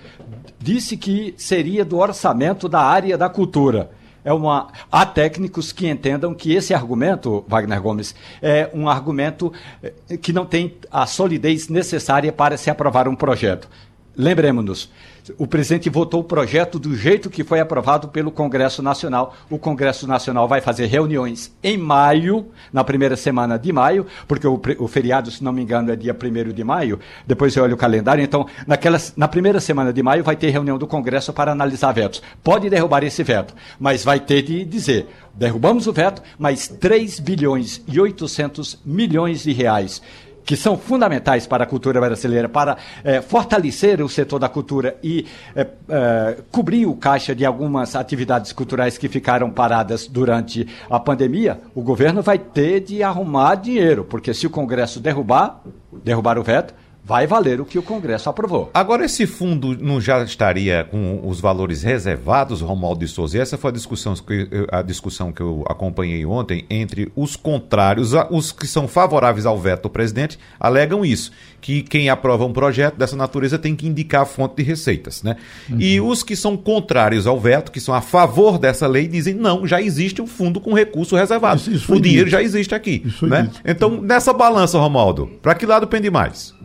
[0.57, 3.91] disse que seria do orçamento da área da cultura
[4.25, 4.67] é uma.
[4.91, 10.45] Há técnicos que entendam que esse argumento, Wagner Gomes, é um argumento eh, que não
[10.45, 13.69] tem a solidez necessária para se aprovar um projeto.
[14.17, 14.89] Lembremos-nos,
[15.37, 19.35] o presidente votou o projeto do jeito que foi aprovado pelo Congresso Nacional.
[19.49, 24.61] O Congresso Nacional vai fazer reuniões em maio, na primeira semana de maio, porque o,
[24.79, 26.99] o feriado, se não me engano, é dia 1 de maio.
[27.25, 28.23] Depois eu olho o calendário.
[28.23, 32.21] Então, naquela, na primeira semana de maio vai ter reunião do Congresso para analisar vetos.
[32.43, 37.81] Pode derrubar esse veto, mas vai ter de dizer: derrubamos o veto, mas 3 bilhões
[37.87, 40.01] e 800 milhões de reais
[40.45, 45.25] que são fundamentais para a cultura brasileira, para é, fortalecer o setor da cultura e
[45.55, 51.59] é, é, cobrir o caixa de algumas atividades culturais que ficaram paradas durante a pandemia,
[51.73, 55.61] o governo vai ter de arrumar dinheiro, porque se o Congresso derrubar,
[56.03, 56.73] derrubar o veto,
[57.05, 58.71] vai valer o que o Congresso aprovou.
[58.73, 63.37] Agora, esse fundo não já estaria com os valores reservados, Romualdo de Souza?
[63.37, 64.15] E essa foi a discussão,
[64.71, 69.83] a discussão que eu acompanhei ontem entre os contrários, os que são favoráveis ao veto
[69.83, 74.25] do presidente, alegam isso, que quem aprova um projeto dessa natureza tem que indicar a
[74.25, 75.21] fonte de receitas.
[75.21, 75.35] Né?
[75.69, 75.79] Uhum.
[75.79, 79.67] E os que são contrários ao veto, que são a favor dessa lei, dizem não,
[79.67, 81.57] já existe um fundo com recurso reservado.
[81.57, 82.31] Isso, isso o dinheiro dito.
[82.31, 83.05] já existe aqui.
[83.21, 83.47] Né?
[83.63, 86.55] Então, nessa balança, Romualdo, para que lado pende mais?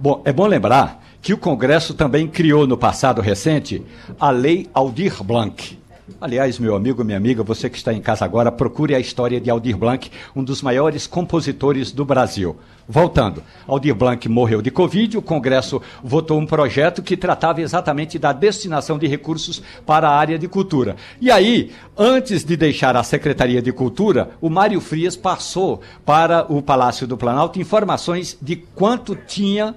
[0.00, 3.84] Bom, é bom lembrar que o Congresso também criou no passado recente
[4.20, 5.76] a Lei Aldir Blanc.
[6.20, 9.50] Aliás, meu amigo, minha amiga, você que está em casa agora, procure a história de
[9.50, 12.56] Aldir Blanc, um dos maiores compositores do Brasil.
[12.88, 18.32] Voltando, Aldir Blanc morreu de Covid, o Congresso votou um projeto que tratava exatamente da
[18.32, 20.94] destinação de recursos para a área de cultura.
[21.20, 26.62] E aí, antes de deixar a Secretaria de Cultura, o Mário Frias passou para o
[26.62, 29.74] Palácio do Planalto informações de quanto tinha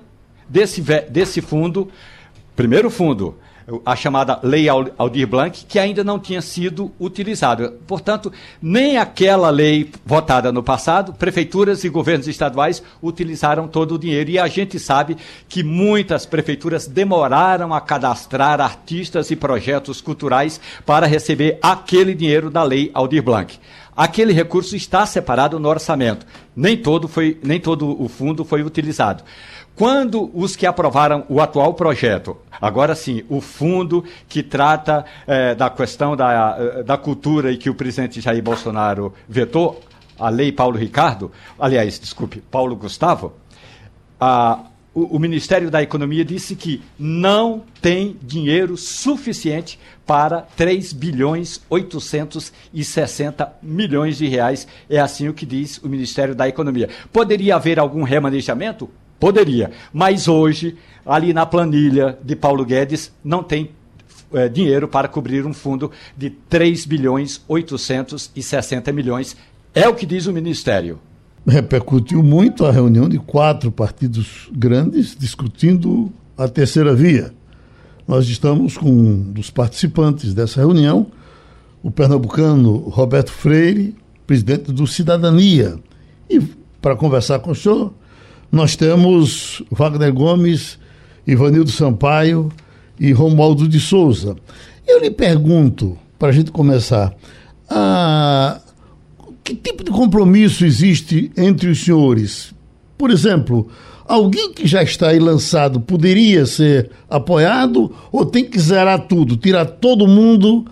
[0.51, 1.89] desse, desse fundo,
[2.55, 3.37] primeiro fundo,
[3.85, 7.73] a chamada Lei Aldir Blanc, que ainda não tinha sido utilizada.
[7.87, 14.31] Portanto, nem aquela lei votada no passado, prefeituras e governos estaduais utilizaram todo o dinheiro.
[14.31, 15.15] E a gente sabe
[15.47, 22.63] que muitas prefeituras demoraram a cadastrar artistas e projetos culturais para receber aquele dinheiro da
[22.63, 23.57] Lei Aldir Blanc.
[23.95, 26.25] Aquele recurso está separado no orçamento.
[26.55, 29.23] Nem todo, foi, nem todo o fundo foi utilizado.
[29.81, 35.71] Quando os que aprovaram o atual projeto, agora sim, o fundo que trata eh, da
[35.71, 39.81] questão da, eh, da cultura e que o presidente Jair Bolsonaro vetou,
[40.19, 43.33] a lei Paulo Ricardo, aliás, desculpe, Paulo Gustavo,
[44.19, 51.59] a, o, o, Ministério da Economia disse que não tem dinheiro suficiente para 3 bilhões
[51.67, 54.67] 860 milhões de reais.
[54.87, 56.87] É assim o que diz o Ministério da Economia.
[57.11, 58.87] Poderia haver algum remanejamento?
[59.21, 59.69] Poderia.
[59.93, 63.69] Mas hoje, ali na planilha de Paulo Guedes, não tem
[64.33, 69.37] é, dinheiro para cobrir um fundo de 3 bilhões 860 milhões.
[69.75, 70.99] É o que diz o Ministério.
[71.45, 77.31] Repercutiu muito a reunião de quatro partidos grandes discutindo a terceira via.
[78.07, 81.05] Nós estamos com um dos participantes dessa reunião,
[81.83, 85.77] o pernambucano Roberto Freire, presidente do Cidadania.
[86.27, 86.41] E
[86.81, 87.93] para conversar com o senhor,
[88.51, 90.77] nós temos Wagner Gomes,
[91.25, 92.51] Ivanildo Sampaio
[92.99, 94.35] e Romualdo de Souza.
[94.85, 97.15] Eu lhe pergunto, para a gente começar,
[97.69, 98.59] ah,
[99.43, 102.53] que tipo de compromisso existe entre os senhores?
[102.97, 103.69] Por exemplo,
[104.05, 109.65] alguém que já está aí lançado poderia ser apoiado ou tem que zerar tudo, tirar
[109.65, 110.65] todo mundo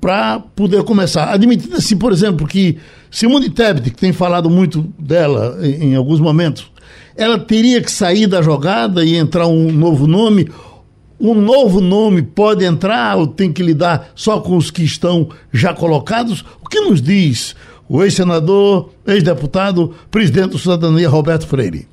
[0.00, 1.32] para poder começar?
[1.32, 2.78] Admitindo assim, por exemplo, que
[3.10, 6.70] Simone Tebet, que tem falado muito dela em, em alguns momentos,
[7.16, 10.50] ela teria que sair da jogada e entrar um novo nome?
[11.20, 15.72] Um novo nome pode entrar ou tem que lidar só com os que estão já
[15.72, 16.44] colocados?
[16.62, 17.54] O que nos diz
[17.88, 21.86] o ex-senador, ex-deputado, presidente do Cidadania, Roberto Freire?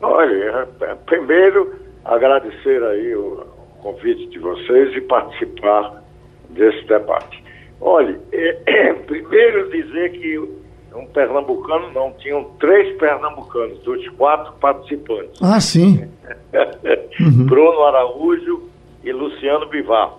[0.00, 0.66] Olha,
[1.06, 3.44] primeiro, agradecer aí o
[3.82, 6.02] convite de vocês e participar
[6.50, 7.42] desse debate.
[7.80, 10.59] Olha, é, primeiro dizer que
[10.94, 15.40] um pernambucano não, tinham três pernambucanos, dos quatro participantes.
[15.42, 16.08] Ah, sim.
[17.20, 17.46] uhum.
[17.46, 18.68] Bruno Araújo
[19.04, 20.14] e Luciano Bivar.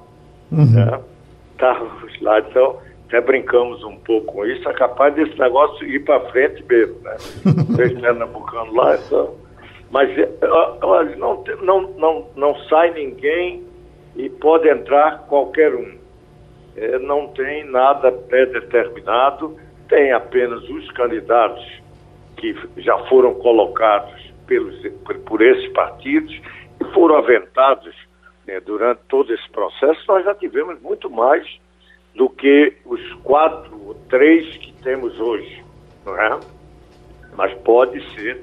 [0.51, 0.65] Uhum.
[0.65, 0.99] Né?
[1.53, 6.21] Estávamos lá, então até brincamos um pouco com isso, é capaz desse negócio ir para
[6.31, 7.17] frente mesmo, né?
[7.75, 9.36] Três pernambucanos lá, então.
[9.91, 10.10] Mas
[10.81, 13.65] olha, não, não, não, não sai ninguém
[14.15, 15.99] e pode entrar qualquer um.
[16.77, 19.57] É, não tem nada pré-determinado
[19.91, 21.63] tem apenas os candidatos
[22.38, 24.82] que já foram colocados pelos,
[25.25, 26.34] por esses partidos
[26.80, 27.93] e foram aventados
[28.47, 30.01] né, durante todo esse processo.
[30.08, 31.45] Nós já tivemos muito mais
[32.15, 35.62] do que os quatro ou três que temos hoje,
[36.06, 36.39] não é?
[37.36, 38.41] Mas pode ser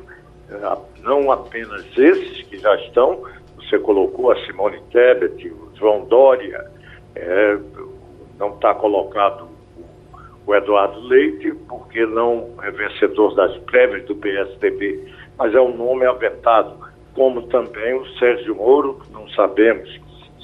[0.50, 3.22] é, não apenas esses que já estão,
[3.56, 6.70] você colocou a Simone Tebet, o João Dória,
[7.16, 7.58] é,
[8.38, 9.47] não está colocado
[10.48, 16.06] o Eduardo Leite, porque não é vencedor das prévias do PSDB, mas é um nome
[16.06, 16.74] aventado,
[17.12, 19.86] como também o Sérgio Moro, não sabemos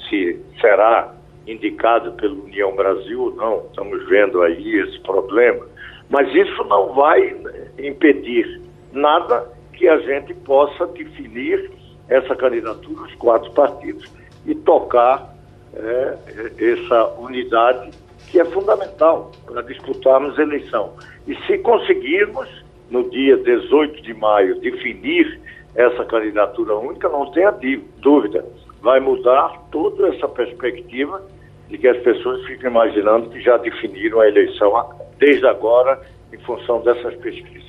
[0.07, 1.11] se será
[1.47, 5.65] indicado pela União Brasil ou não, estamos vendo aí esse problema,
[6.07, 7.35] mas isso não vai
[7.79, 8.61] impedir
[8.93, 11.71] nada que a gente possa definir
[12.07, 14.07] essa candidatura, os quatro partidos,
[14.45, 15.33] e tocar
[15.73, 16.17] é,
[16.59, 17.89] essa unidade
[18.29, 20.93] que é fundamental para disputarmos a eleição.
[21.27, 22.47] E se conseguirmos,
[22.89, 25.39] no dia 18 de maio, definir
[25.75, 27.53] essa candidatura única, não tenha
[27.97, 28.45] dúvida,
[28.81, 31.21] vai mudar toda essa perspectiva
[31.69, 34.71] de que as pessoas ficam imaginando que já definiram a eleição
[35.17, 35.99] desde agora
[36.31, 37.65] em função dessas pesquisas.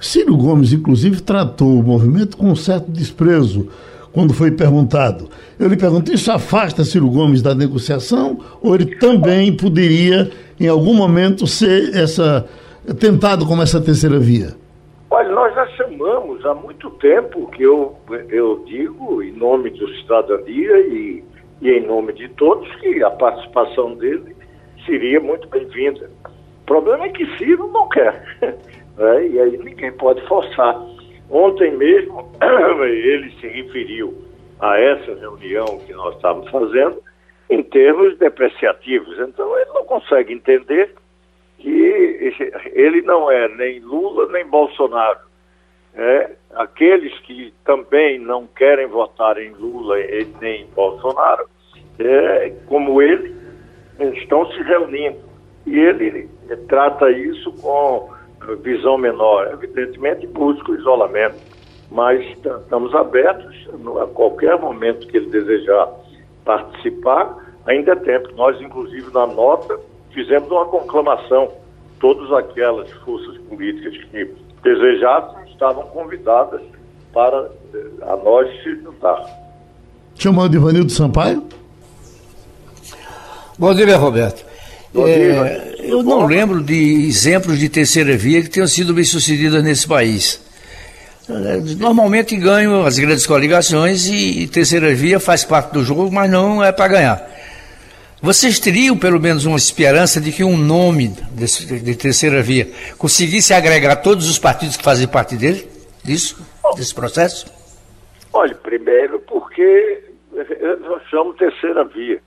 [0.00, 3.68] Ciro Gomes, inclusive, tratou o movimento com um certo desprezo
[4.18, 5.28] quando foi perguntado.
[5.60, 10.28] Eu lhe pergunto, isso afasta Ciro Gomes da negociação ou ele também poderia,
[10.58, 12.44] em algum momento, ser essa
[12.98, 14.56] tentado como essa terceira via?
[15.08, 17.94] Olha, nós já chamamos há muito tempo que eu,
[18.28, 21.22] eu digo, em nome do cidadania e,
[21.62, 24.34] e em nome de todos, que a participação dele
[24.84, 26.10] seria muito bem-vinda.
[26.62, 28.20] O problema é que Ciro não quer.
[28.98, 29.28] Né?
[29.28, 30.76] E aí ninguém pode forçar.
[31.30, 32.32] Ontem mesmo
[32.84, 34.16] ele se referiu
[34.60, 37.02] a essa reunião que nós estávamos fazendo
[37.50, 39.18] em termos depreciativos.
[39.18, 40.94] Então ele não consegue entender
[41.58, 42.34] que
[42.72, 45.28] ele não é nem Lula nem Bolsonaro.
[45.94, 49.96] É, aqueles que também não querem votar em Lula
[50.40, 51.48] nem em Bolsonaro,
[51.98, 53.34] é, como ele,
[54.14, 55.18] estão se reunindo.
[55.66, 56.28] E ele
[56.68, 58.10] trata isso com
[58.56, 59.48] visão menor.
[59.52, 61.36] Evidentemente, busca o isolamento,
[61.90, 63.68] mas estamos abertos
[64.02, 65.88] a qualquer momento que ele desejar
[66.44, 68.30] participar, ainda é tempo.
[68.34, 69.78] Nós, inclusive, na nota,
[70.12, 71.50] fizemos uma conclamação.
[72.00, 76.62] Todas aquelas forças políticas que desejassem estavam convidadas
[77.12, 79.24] para eh, a nós se juntar.
[80.14, 81.42] Chamando Ivanildo Sampaio?
[83.58, 84.46] Bom dia, Roberto.
[84.94, 90.46] É, eu não lembro de exemplos de terceira via que tenham sido bem-sucedidas nesse país.
[91.78, 96.72] Normalmente ganham as grandes coligações e, terceira via faz parte do jogo, mas não é
[96.72, 97.30] para ganhar.
[98.20, 103.54] Vocês teriam pelo menos uma esperança de que um nome desse, de terceira via conseguisse
[103.54, 105.66] agregar todos os partidos que fazem parte dele,
[106.04, 106.44] disso,
[106.76, 107.46] desse processo?
[108.32, 110.02] Olha, primeiro porque
[110.80, 112.20] nós chamamos terceira via.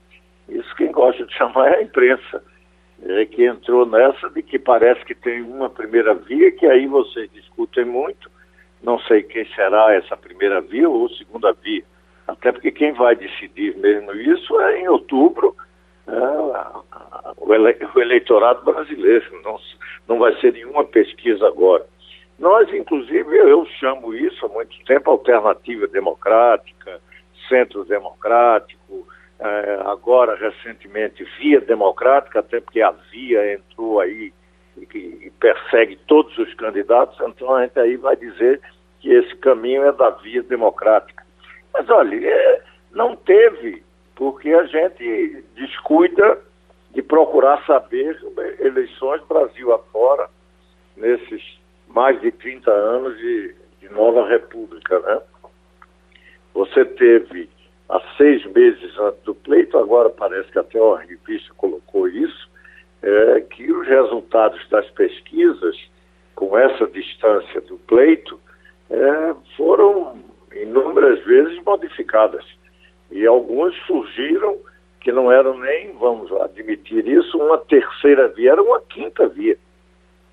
[0.48, 2.42] Isso quem gosta de chamar é a imprensa
[3.04, 7.30] é, que entrou nessa de que parece que tem uma primeira via, que aí vocês
[7.32, 8.30] discutem muito,
[8.82, 11.82] não sei quem será essa primeira via ou segunda via.
[12.26, 15.54] Até porque quem vai decidir mesmo isso é em outubro
[16.06, 16.12] é,
[17.38, 19.58] o, ele, o, eleitorado brasileiro, não,
[20.08, 21.86] não vai ser nenhuma pesquisa agora.
[22.38, 27.00] Nós, inclusive, eu chamo isso há muito tempo alternativa democrática,
[27.48, 29.06] centro democrático,
[29.86, 34.32] agora recentemente via democrática, até porque a via entrou aí
[34.76, 38.60] e, e, persegue todos os candidatos, então a gente aí vai dizer
[39.00, 41.24] que esse caminho é da via democrática.
[41.74, 42.62] Mas olha, é,
[42.92, 43.82] não teve,
[44.14, 46.38] porque a gente descuida
[46.92, 48.18] de procurar saber
[48.60, 50.28] eleições Brasil afora
[50.96, 51.42] nesses
[51.88, 55.20] mais de 30 anos de, de nova república, né?
[56.54, 57.48] Você teve
[57.92, 62.50] há seis meses antes do pleito, agora parece que até a revista colocou isso,
[63.02, 65.76] é, que os resultados das pesquisas,
[66.34, 68.40] com essa distância do pleito,
[68.90, 70.18] é, foram
[70.54, 72.44] inúmeras vezes modificadas.
[73.10, 74.56] E alguns surgiram
[75.00, 79.58] que não eram nem, vamos admitir isso, uma terceira via, era uma quinta via.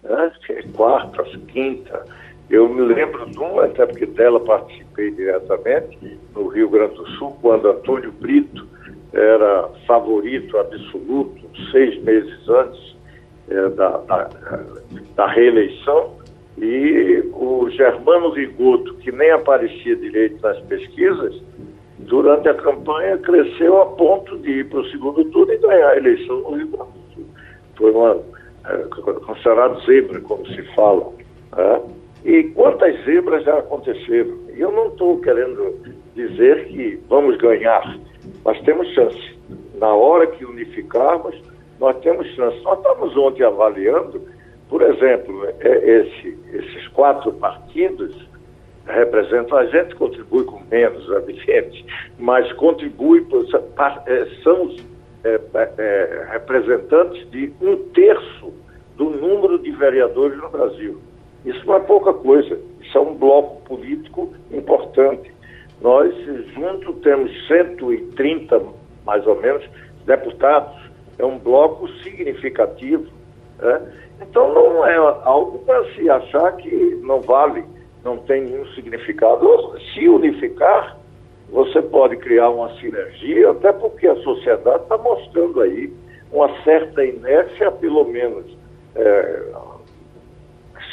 [0.01, 0.31] Né?
[0.77, 2.05] Quarta, quinta.
[2.49, 7.37] Eu me lembro de uma, até porque dela participei diretamente, no Rio Grande do Sul,
[7.41, 8.67] quando Antônio Brito
[9.13, 11.41] era favorito absoluto,
[11.71, 12.95] seis meses antes
[13.49, 14.29] é, da, da,
[15.15, 16.17] da reeleição,
[16.57, 21.41] e o Germano Rigoto, que nem aparecia direito nas pesquisas,
[21.99, 25.97] durante a campanha cresceu a ponto de ir para o segundo turno e ganhar a
[25.97, 27.25] eleição no Rio Grande do Sul.
[27.77, 28.17] Foi uma
[28.65, 31.13] é, zebra, como se fala.
[31.55, 31.98] É?
[32.23, 34.37] E quantas zebras já aconteceram?
[34.55, 35.75] Eu não estou querendo
[36.15, 37.97] dizer que vamos ganhar,
[38.43, 39.37] mas temos chance.
[39.75, 41.41] Na hora que unificarmos,
[41.79, 42.61] nós temos chance.
[42.63, 44.21] Nós estamos ontem avaliando,
[44.67, 48.27] por exemplo, é, esse, esses quatro partidos
[48.85, 51.85] representam, a gente contribui com menos, evidente,
[52.17, 53.25] mas contribui,
[54.07, 54.75] é, são
[55.23, 55.39] é,
[55.77, 58.53] é, representantes de um terço
[58.97, 60.99] do número de vereadores no Brasil.
[61.45, 65.31] Isso não é pouca coisa, isso é um bloco político importante.
[65.81, 66.13] Nós,
[66.53, 68.61] juntos, temos 130,
[69.05, 69.63] mais ou menos,
[70.05, 70.75] deputados.
[71.17, 73.05] É um bloco significativo.
[73.59, 73.81] Né?
[74.21, 77.63] Então, não é algo para se achar que não vale,
[78.03, 79.79] não tem nenhum significado.
[79.93, 80.97] Se unificar,
[81.49, 85.93] você pode criar uma sinergia, até porque a sociedade está mostrando aí
[86.31, 88.45] uma certa inércia, pelo menos
[88.95, 89.43] é,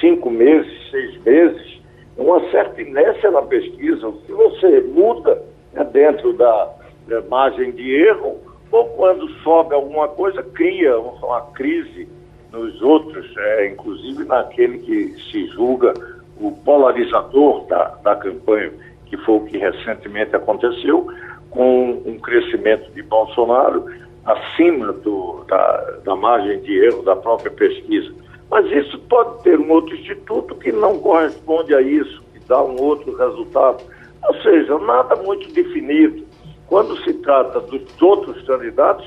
[0.01, 1.81] cinco meses, seis meses,
[2.17, 4.09] uma certa inércia na pesquisa.
[4.09, 5.43] O que você muda
[5.75, 6.71] é dentro da,
[7.07, 8.39] da margem de erro,
[8.71, 12.09] ou quando sobe alguma coisa, cria uma crise
[12.53, 15.93] nos outros, é, inclusive naquele que se julga
[16.41, 18.73] o polarizador da, da campanha,
[19.07, 21.07] que foi o que recentemente aconteceu,
[21.51, 23.87] com um crescimento de Bolsonaro
[24.25, 28.13] acima do, da, da margem de erro da própria pesquisa.
[28.51, 32.81] Mas isso pode ter um outro instituto que não corresponde a isso, que dá um
[32.81, 33.83] outro resultado.
[34.29, 36.25] Ou seja, nada muito definido.
[36.67, 39.07] Quando se trata dos outros candidatos,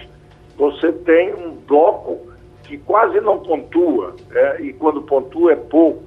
[0.57, 2.29] você tem um bloco
[2.63, 6.03] que quase não pontua, é, e quando pontua é pouco.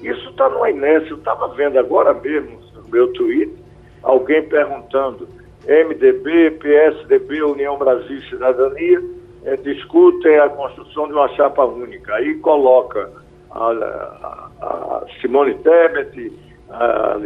[0.00, 1.10] Isso está numa inércia.
[1.10, 3.64] Eu estava vendo agora mesmo no meu Twitter
[4.02, 5.26] alguém perguntando
[5.66, 9.02] MDB, PSDB, União Brasil e Cidadania
[9.44, 12.14] é, discutem a construção de uma chapa única.
[12.14, 13.10] Aí coloca
[13.50, 16.32] a, a, a Simone Tebet,
[16.70, 17.16] a,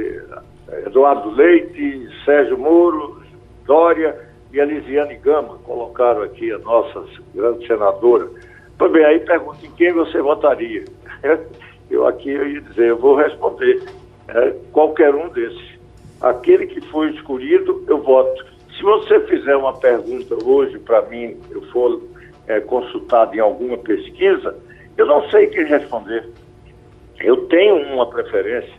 [0.87, 3.23] Eduardo Leite, Sérgio Moro,
[3.65, 7.05] Dória e a Lisiane Gama, colocaram aqui a nossa
[7.35, 8.29] grande senadora.
[8.77, 10.85] Pois bem, aí pergunta em quem você votaria.
[11.91, 13.83] Eu aqui eu ia dizer, eu vou responder.
[14.29, 15.79] É, qualquer um desses.
[16.21, 18.45] Aquele que foi escolhido, eu voto.
[18.79, 22.01] Se você fizer uma pergunta hoje para mim, eu for
[22.47, 24.57] é, consultado em alguma pesquisa,
[24.97, 26.25] eu não sei quem responder.
[27.19, 28.73] Eu tenho uma preferência,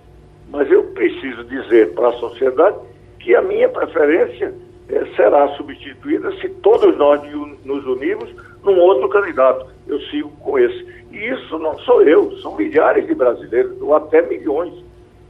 [0.50, 2.78] mas eu preciso dizer para a sociedade
[3.20, 4.54] que a minha preferência
[4.88, 7.22] é, será substituída se todos nós
[7.66, 8.34] nos unirmos
[8.64, 9.68] num outro candidato.
[9.86, 10.88] Eu sigo com esse.
[11.12, 14.74] E isso não sou eu, são milhares de brasileiros, ou até milhões,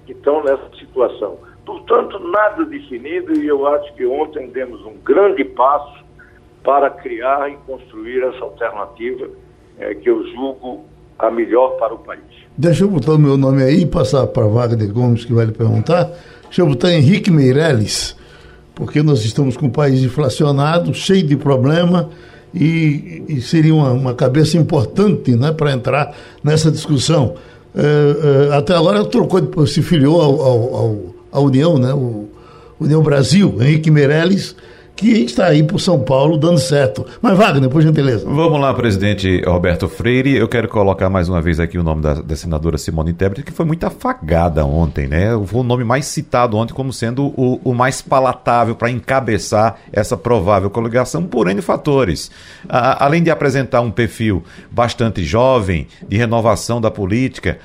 [0.05, 1.39] que estão nessa situação.
[1.69, 6.03] Portanto, nada definido e eu acho que ontem demos um grande passo
[6.63, 9.29] para criar e construir essa alternativa
[9.77, 10.83] é, que eu julgo
[11.19, 12.23] a melhor para o país.
[12.57, 15.45] Deixa eu botar o meu nome aí e passar para a Wagner Gomes, que vai
[15.45, 16.09] lhe perguntar.
[16.45, 18.17] Deixa eu botar Henrique Meirelles,
[18.73, 22.09] porque nós estamos com um país inflacionado, cheio de problema,
[22.51, 27.35] e, e seria uma, uma, cabeça importante né, para entrar nessa discussão.
[27.75, 31.93] É, é, até agora trocou, se filiou ao, ao a União, né?
[31.93, 32.27] O
[32.79, 34.55] União Brasil, Henrique Meirelles,
[34.99, 37.05] que está aí por São Paulo dando certo.
[37.21, 38.25] Mas Wagner, por gentileza.
[38.25, 40.35] Vamos lá, presidente Roberto Freire.
[40.35, 43.51] Eu quero colocar mais uma vez aqui o nome da, da senadora Simone Tebet, que
[43.53, 45.29] foi muito afagada ontem, né?
[45.45, 50.17] Foi o nome mais citado ontem como sendo o, o mais palatável para encabeçar essa
[50.17, 52.29] provável coligação por N fatores.
[52.67, 57.57] além de apresentar um perfil bastante jovem, de renovação da política,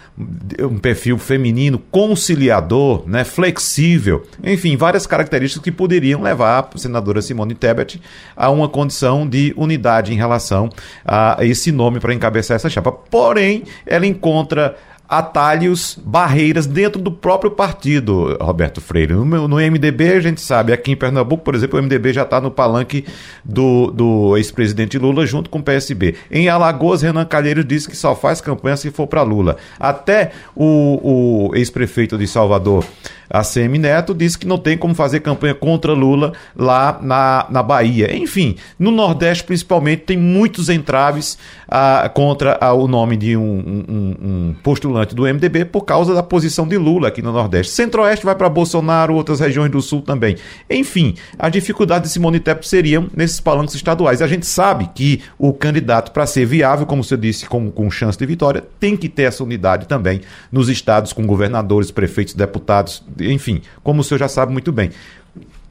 [0.60, 3.24] um perfil feminino, conciliador, né?
[3.24, 8.00] flexível, enfim, várias características que poderiam levar a senadora Simone Tebet
[8.36, 10.68] a uma condição de unidade em relação
[11.04, 12.92] a esse nome para encabeçar essa chapa.
[12.92, 14.76] Porém, ela encontra
[15.08, 19.12] atalhos, barreiras dentro do próprio partido, Roberto Freire.
[19.12, 22.40] No, no MDB, a gente sabe, aqui em Pernambuco, por exemplo, o MDB já está
[22.40, 23.04] no palanque
[23.44, 26.14] do, do ex-presidente Lula junto com o PSB.
[26.30, 29.56] Em Alagoas, Renan Calheiros disse que só faz campanha se for para Lula.
[29.78, 32.84] Até o, o ex-prefeito de Salvador,
[33.28, 38.16] ACM Neto, disse que não tem como fazer campanha contra Lula lá na, na Bahia.
[38.16, 41.38] Enfim, no Nordeste, principalmente, tem muitos entraves
[41.76, 46.22] ah, contra ah, o nome de um, um, um postulante do MDB por causa da
[46.22, 47.72] posição de Lula aqui no Nordeste.
[47.72, 50.36] Centro-Oeste vai para Bolsonaro, outras regiões do Sul também.
[50.70, 54.22] Enfim, as dificuldades de Simone Tebet seriam nesses palanques estaduais.
[54.22, 58.16] A gente sabe que o candidato, para ser viável, como você disse, com, com chance
[58.16, 60.20] de vitória, tem que ter essa unidade também
[60.52, 64.92] nos estados, com governadores, prefeitos, deputados, enfim, como o senhor já sabe muito bem.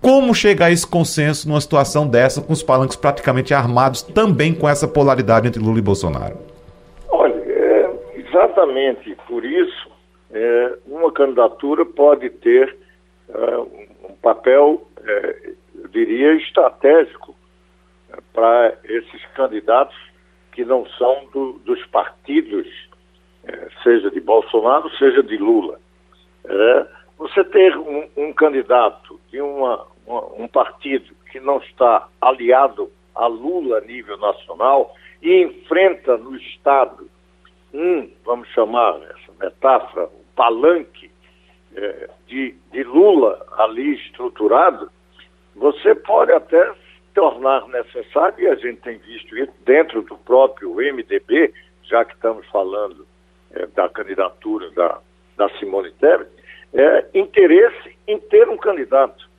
[0.03, 4.67] Como chegar a esse consenso numa situação dessa, com os palanques praticamente armados, também com
[4.67, 6.35] essa polaridade entre Lula e Bolsonaro?
[7.09, 9.89] Olha, é, exatamente por isso,
[10.29, 12.75] é, uma candidatura pode ter
[13.29, 17.33] é, um papel, é, eu diria, estratégico
[18.11, 19.95] é, para esses candidatos
[20.51, 22.67] que não são do, dos partidos,
[23.45, 25.79] é, seja de Bolsonaro, seja de Lula.
[27.17, 33.77] você ter um, um candidato de uma, um partido que não está aliado a Lula
[33.77, 37.09] a nível nacional e enfrenta no Estado
[37.73, 41.09] um, vamos chamar essa metáfora, um palanque
[41.75, 44.91] é, de, de Lula ali estruturado,
[45.55, 46.71] você pode até
[47.15, 51.51] tornar necessário, e a gente tem visto isso dentro do próprio MDB,
[51.83, 53.07] já que estamos falando
[53.51, 54.99] é, da candidatura da,
[55.35, 56.29] da Simone Tebet,
[56.73, 59.29] é, interesse em ter um candidato.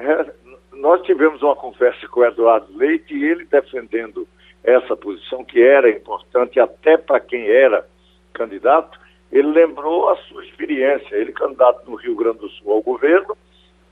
[0.00, 0.32] É,
[0.72, 4.26] nós tivemos uma conversa com o Eduardo Leite e ele defendendo
[4.64, 7.86] essa posição, que era importante até para quem era
[8.32, 8.98] candidato,
[9.30, 11.14] ele lembrou a sua experiência.
[11.14, 13.36] Ele, candidato no Rio Grande do Sul ao governo,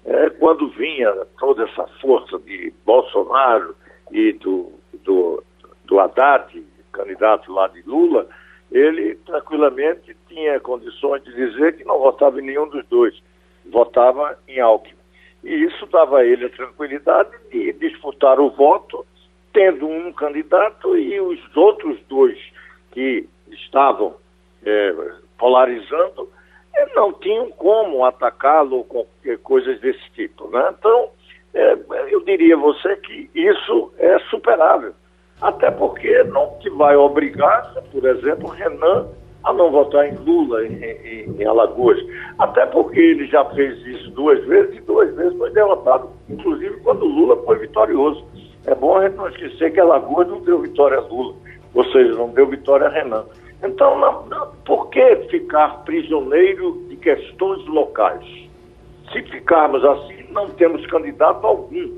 [0.05, 3.75] é, quando vinha toda essa força de Bolsonaro
[4.11, 4.73] e do,
[5.05, 5.43] do,
[5.85, 8.27] do Haddad, candidato lá de Lula,
[8.71, 13.23] ele tranquilamente tinha condições de dizer que não votava em nenhum dos dois,
[13.67, 14.98] votava em Alckmin.
[15.45, 19.07] E isso dava a ele a tranquilidade de disputar o voto,
[19.53, 22.39] tendo um candidato e os outros dois
[22.91, 24.15] que estavam
[24.65, 24.95] é,
[25.39, 26.29] polarizando
[26.75, 29.09] é, não tinham como atacá-lo ou
[29.43, 30.49] coisas desse tipo.
[30.51, 30.75] Né?
[30.79, 31.11] Então,
[31.55, 31.77] é,
[32.09, 34.93] eu diria a você que isso é superável.
[35.41, 39.09] Até porque não te vai obrigar, por exemplo, Renan
[39.45, 41.99] a não votar em Lula em, em, em, Alagoas.
[42.39, 47.05] Até porque ele já fez isso duas vezes e duas vezes foi derrotado, inclusive quando
[47.05, 48.25] Lula foi vitorioso.
[48.67, 51.35] É bom a gente não esquecer que Alagoas não deu vitória a Lula,
[51.75, 53.25] ou seja, não deu vitória a Renan.
[53.63, 58.25] Então, não, não, por que ficar prisioneiro de questões locais?
[59.13, 61.91] Se ficarmos assim, não temos candidato algum,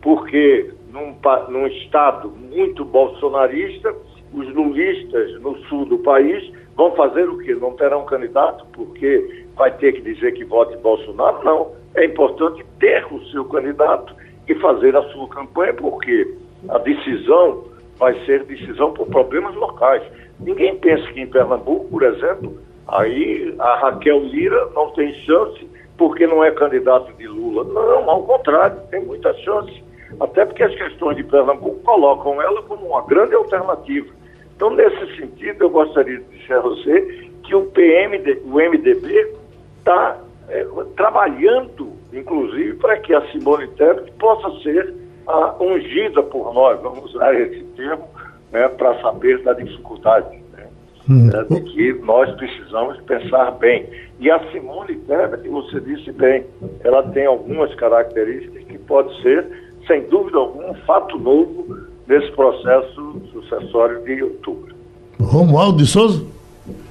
[0.00, 1.14] porque num,
[1.48, 3.94] num estado muito bolsonarista,
[4.32, 7.54] os lulistas no sul do país Vão fazer o quê?
[7.54, 11.42] Não terão candidato porque vai ter que dizer que vote Bolsonaro?
[11.42, 11.72] Não.
[11.94, 14.14] É importante ter o seu candidato
[14.46, 16.36] e fazer a sua campanha, porque
[16.68, 17.64] a decisão
[17.98, 20.02] vai ser decisão por problemas locais.
[20.38, 22.58] Ninguém pensa que em Pernambuco, por exemplo,
[22.88, 25.66] aí a Raquel Lira não tem chance
[25.96, 27.64] porque não é candidato de Lula.
[27.64, 29.82] Não, ao contrário, tem muita chance.
[30.20, 34.08] Até porque as questões de Pernambuco colocam ela como uma grande alternativa.
[34.56, 39.34] Então, nesse sentido, eu gostaria de dizer a você que o PMD, o MDB
[39.78, 44.94] está é, trabalhando, inclusive, para que a Simone Tebet possa ser
[45.26, 48.08] a, ungida por nós, vamos usar esse termo,
[48.50, 50.66] né, para saber da dificuldade né,
[51.08, 51.28] hum.
[51.34, 53.86] é, de que nós precisamos pensar bem.
[54.18, 56.46] E a Simone Tebet, você disse bem,
[56.82, 59.46] ela tem algumas características que pode ser,
[59.86, 64.74] sem dúvida alguma, um fato novo nesse processo sucessório de outubro.
[65.20, 66.24] Romualdo de Souza?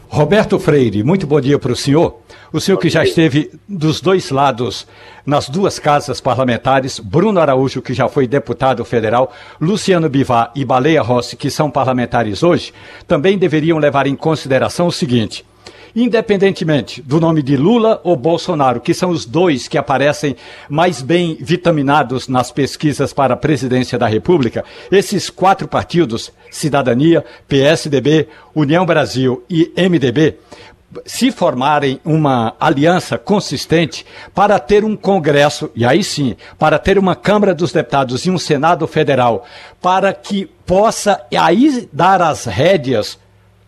[0.08, 2.16] Roberto Freire, muito bom dia para o senhor.
[2.54, 4.88] O senhor que já esteve dos dois lados,
[5.26, 11.02] nas duas casas parlamentares, Bruno Araújo, que já foi deputado federal, Luciano Bivar e Baleia
[11.02, 12.74] Rossi, que são parlamentares hoje,
[13.06, 15.46] também deveriam levar em consideração o seguinte:
[15.96, 20.36] independentemente do nome de Lula ou Bolsonaro, que são os dois que aparecem
[20.70, 28.28] mais bem vitaminados nas pesquisas para a presidência da República, esses quatro partidos, Cidadania, PSDB,
[28.54, 30.38] União Brasil e MDB,
[31.06, 37.16] se formarem uma aliança consistente para ter um Congresso, e aí sim, para ter uma
[37.16, 39.46] Câmara dos Deputados e um Senado Federal,
[39.82, 43.20] para que possa aí dar as rédeas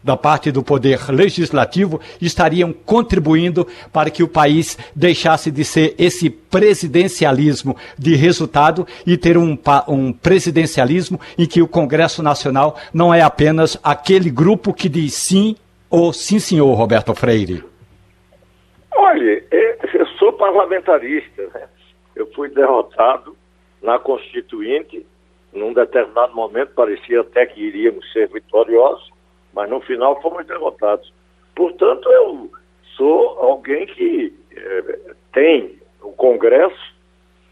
[0.08, 6.30] da parte do Poder Legislativo estariam contribuindo para que o país deixasse de ser esse
[6.30, 13.22] presidencialismo de resultado e ter um, um presidencialismo em que o Congresso Nacional não é
[13.22, 15.58] apenas aquele grupo que diz sim
[15.89, 17.62] ou sim, senhor Roberto Freire.
[18.95, 21.68] Olha, eu sou parlamentarista, né?
[22.16, 23.36] Eu fui derrotado
[23.82, 25.05] na Constituinte,
[25.51, 29.16] num determinado momento parecia até que iríamos ser vitoriosos,
[29.58, 31.12] mas no final fomos derrotados.
[31.55, 32.51] Portanto, eu
[32.95, 34.99] sou alguém que é,
[35.34, 36.95] tem o Congresso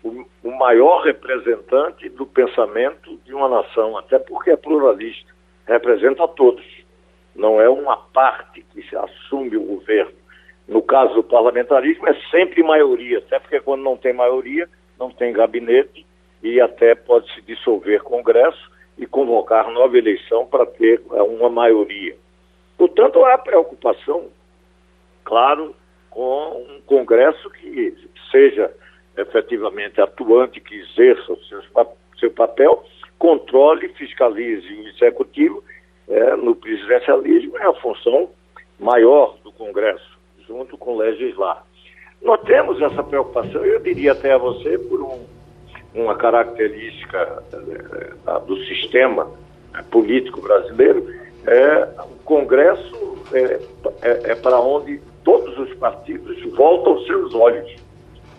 [0.03, 5.33] o, o maior representante do pensamento de uma nação, até porque é pluralista,
[5.67, 6.63] representa a todos.
[7.35, 10.13] Não é uma parte que assume o governo.
[10.67, 15.33] No caso do parlamentarismo, é sempre maioria, até porque quando não tem maioria, não tem
[15.33, 16.05] gabinete
[16.43, 22.15] e até pode se dissolver Congresso e convocar nova eleição para ter é, uma maioria.
[22.77, 24.25] Portanto, há preocupação,
[25.23, 25.75] claro,
[26.09, 27.95] com um Congresso que
[28.31, 28.73] seja
[29.17, 31.61] efetivamente atuante, que exerça o seu,
[32.19, 32.83] seu papel,
[33.17, 35.63] controle, fiscalize o Executivo.
[36.07, 38.29] É, no presidencialismo é a função
[38.79, 41.65] maior do Congresso, junto com o legislar.
[42.21, 45.25] Nós temos essa preocupação, eu diria até a você, por um,
[45.95, 49.31] uma característica é, do sistema
[49.73, 51.07] é, político brasileiro,
[51.47, 53.59] é, o Congresso é,
[54.01, 57.75] é, é para onde todos os partidos voltam seus olhos.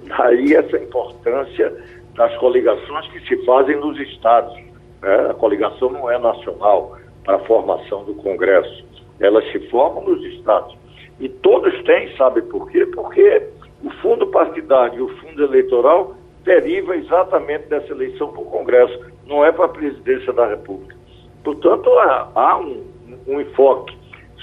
[0.04, 1.72] Daí essa importância
[2.14, 4.54] das coligações que se fazem nos estados.
[5.02, 5.30] Né?
[5.30, 8.84] A coligação não é nacional para a formação do Congresso,
[9.18, 10.76] elas se formam nos estados.
[11.18, 12.86] E todos têm, sabe por quê?
[12.86, 13.42] Porque
[13.82, 16.14] o fundo partidário e o fundo eleitoral
[16.47, 20.94] deriva exatamente dessa eleição para o Congresso, não é para a presidência da República.
[21.42, 22.84] Portanto, há, há um,
[23.26, 23.94] um enfoque.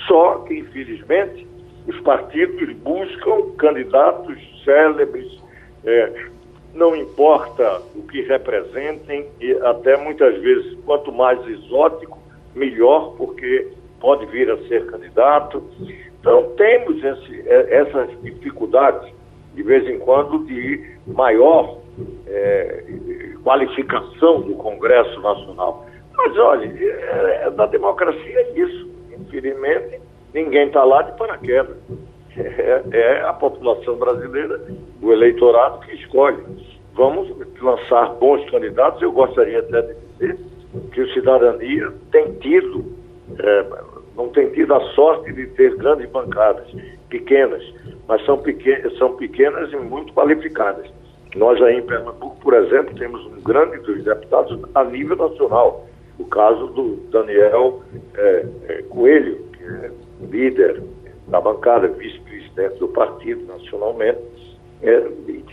[0.05, 1.47] Só que, infelizmente,
[1.87, 5.41] os partidos buscam candidatos célebres,
[5.85, 6.27] é,
[6.73, 12.19] não importa o que representem, e até muitas vezes, quanto mais exótico,
[12.53, 13.69] melhor, porque
[14.01, 15.63] pode vir a ser candidato.
[16.19, 19.13] Então, temos esse, é, essas dificuldades,
[19.53, 21.82] de vez em quando, de maior
[22.27, 22.83] é,
[23.43, 25.85] qualificação do Congresso Nacional.
[26.15, 28.89] Mas, olha, é, é, da democracia é isso.
[29.19, 29.99] Infelizmente,
[30.33, 31.77] ninguém está lá de paraquedas.
[32.35, 34.59] É, é, a população brasileira,
[35.01, 36.43] o eleitorado que escolhe.
[36.93, 37.29] Vamos
[37.61, 39.01] lançar bons candidatos.
[39.01, 40.37] Eu gostaria até de dizer
[40.91, 42.85] que o Cidadania tem tido,
[43.39, 43.65] é,
[44.15, 46.67] não tem tido a sorte de ter grandes bancadas,
[47.09, 47.63] pequenas,
[48.07, 50.87] mas são, pequen são pequenas e muito qualificadas.
[51.35, 55.87] Nós aí em Pernambuco, por exemplo, temos um grande dos deputados a nível nacional.
[56.19, 57.81] O caso do Daniel
[58.15, 59.91] é, é, Coelho, que é
[60.29, 60.83] líder
[61.27, 64.19] da bancada, vice-presidente do partido nacionalmente.
[64.83, 65.07] É,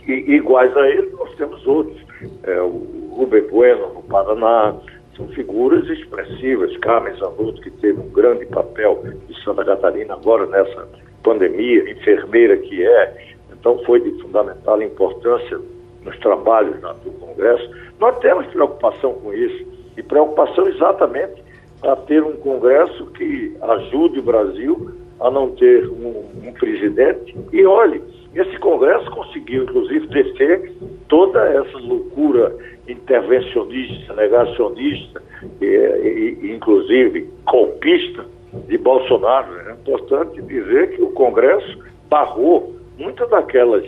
[0.07, 1.99] e, iguais a ele, nós temos outros.
[2.43, 4.75] É, o Rubem Bueno, no Paraná,
[5.15, 6.75] são figuras expressivas.
[6.77, 10.87] Carmen Zanotto, que teve um grande papel em Santa Catarina agora nessa
[11.23, 13.31] pandemia, enfermeira que é,
[13.61, 15.61] então foi de fundamental importância
[16.03, 17.69] nos trabalhos do Congresso.
[17.99, 21.43] Nós temos preocupação com isso, e preocupação exatamente
[21.79, 27.37] para ter um Congresso que ajude o Brasil a não ter um, um presidente.
[27.53, 28.01] E olhe,
[28.33, 30.73] esse Congresso conseguiu, inclusive, descer
[31.07, 32.55] toda essa loucura
[32.87, 35.21] intervencionista, negacionista,
[35.61, 38.25] e, e, inclusive golpista
[38.67, 39.69] de Bolsonaro.
[39.69, 41.77] É importante dizer que o Congresso
[42.09, 43.83] barrou muitas daquelas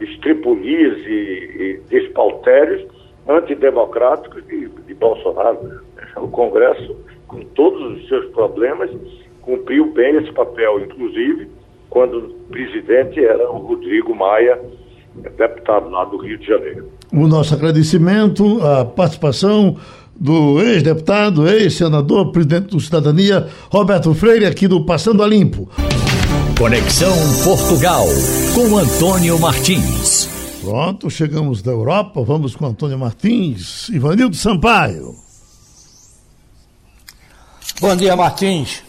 [0.00, 2.86] estripulias e, e despautérios
[3.28, 5.80] antidemocráticos de, de Bolsonaro.
[6.16, 6.96] O Congresso,
[7.26, 8.90] com todos os seus problemas,
[9.42, 11.48] cumpriu bem esse papel, inclusive
[11.90, 14.60] quando o presidente era o Rodrigo Maia,
[15.36, 16.88] deputado lá do Rio de Janeiro.
[17.12, 19.76] O nosso agradecimento à participação
[20.16, 25.68] do ex-deputado, ex-senador, presidente do Cidadania, Roberto Freire, aqui do Passando a Limpo.
[26.58, 28.06] Conexão Portugal,
[28.54, 30.28] com Antônio Martins.
[30.60, 33.88] Pronto, chegamos da Europa, vamos com Antônio Martins.
[33.88, 35.16] Ivanildo Sampaio.
[37.80, 38.84] Bom dia, Martins.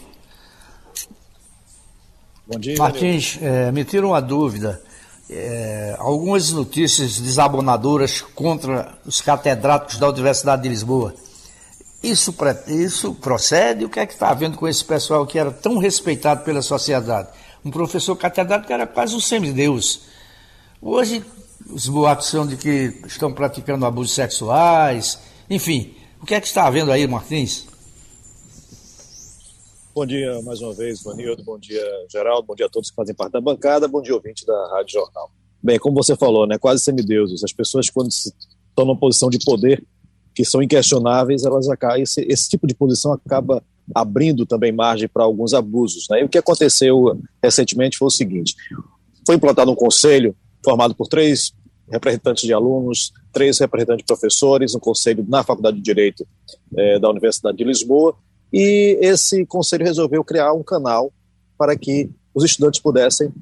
[2.46, 2.76] Bom dia.
[2.78, 4.80] Martins, é, me tira uma dúvida.
[5.28, 11.12] É, algumas notícias desabonadoras contra os catedráticos da Universidade de Lisboa.
[12.00, 12.32] Isso,
[12.68, 13.84] isso procede?
[13.84, 17.28] O que é que está havendo com esse pessoal que era tão respeitado pela sociedade?
[17.66, 20.02] Um professor catedrático era quase um semideus.
[20.80, 21.24] Hoje,
[21.68, 25.18] os boatos são de que estão praticando abusos sexuais.
[25.50, 27.66] Enfim, o que é que está havendo aí, Martins?
[29.92, 31.42] Bom dia mais uma vez, Vanildo.
[31.42, 32.46] Bom dia, Geraldo.
[32.46, 33.88] Bom dia a todos que fazem parte da bancada.
[33.88, 35.28] Bom dia, ouvinte da Rádio Jornal.
[35.60, 37.42] Bem, como você falou, né, quase semideuses.
[37.42, 39.84] As pessoas, quando estão numa posição de poder,
[40.32, 43.60] que são inquestionáveis, elas acabam, esse, esse tipo de posição acaba
[43.94, 46.06] abrindo também margem para alguns abusos.
[46.10, 46.20] Né?
[46.20, 48.54] E o que aconteceu recentemente foi o seguinte:
[49.26, 50.34] foi implantado um conselho
[50.64, 51.52] formado por três
[51.90, 56.26] representantes de alunos, três representantes de professores, um conselho na Faculdade de Direito
[56.76, 58.16] eh, da Universidade de Lisboa,
[58.52, 61.12] e esse conselho resolveu criar um canal
[61.56, 63.32] para que os estudantes pudessem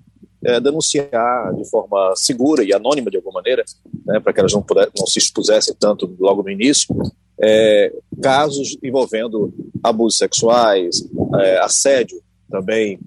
[0.44, 3.64] é, denunciar de forma segura e anônima de alguma maneira,
[4.06, 6.94] né, para que elas não, puder, não se expusessem tanto logo no início,
[7.40, 11.04] é, casos envolvendo abusos sexuais,
[11.40, 12.98] é, assédio também,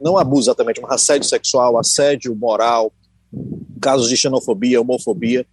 [0.00, 2.92] não abuso exatamente, mas assédio sexual, assédio moral,
[3.80, 5.46] casos de xenofobia, homofobia,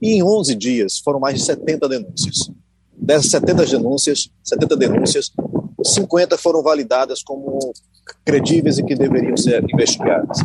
[0.00, 2.50] e em 11 dias foram mais de 70 denúncias.
[2.92, 5.32] Dessas 70 denúncias, 70 denúncias,
[5.82, 7.72] 50 foram validadas como
[8.24, 10.38] credíveis e que deveriam ser investigadas.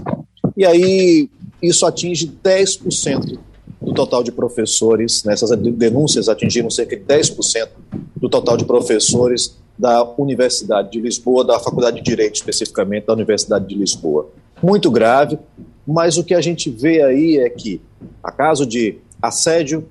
[0.55, 1.29] E aí
[1.61, 3.39] isso atinge 10%
[3.83, 5.35] do total de professores, né?
[5.73, 7.67] denúncias atingiram cerca de 10%
[8.15, 13.67] do total de professores da Universidade de Lisboa, da Faculdade de Direito especificamente da Universidade
[13.67, 14.29] de Lisboa.
[14.61, 15.37] Muito grave,
[15.85, 17.81] mas o que a gente vê aí é que,
[18.23, 19.85] a caso de assédio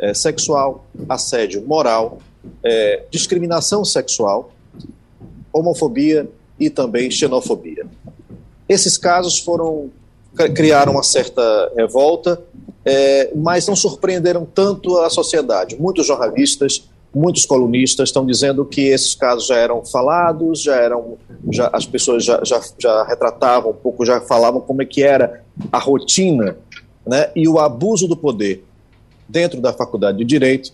[0.00, 2.18] é, sexual, assédio moral,
[2.62, 4.52] é, discriminação sexual,
[5.52, 6.28] homofobia
[6.58, 7.86] e também xenofobia.
[8.68, 9.90] Esses casos foram
[10.54, 12.42] criaram uma certa revolta,
[12.84, 15.76] é, mas não surpreenderam tanto a sociedade.
[15.78, 21.16] Muitos jornalistas, muitos colunistas estão dizendo que esses casos já eram falados, já eram,
[21.50, 25.42] já, as pessoas já, já, já retratavam um pouco, já falavam como é que era
[25.72, 26.56] a rotina
[27.06, 28.64] né, e o abuso do poder
[29.28, 30.72] dentro da faculdade de Direito,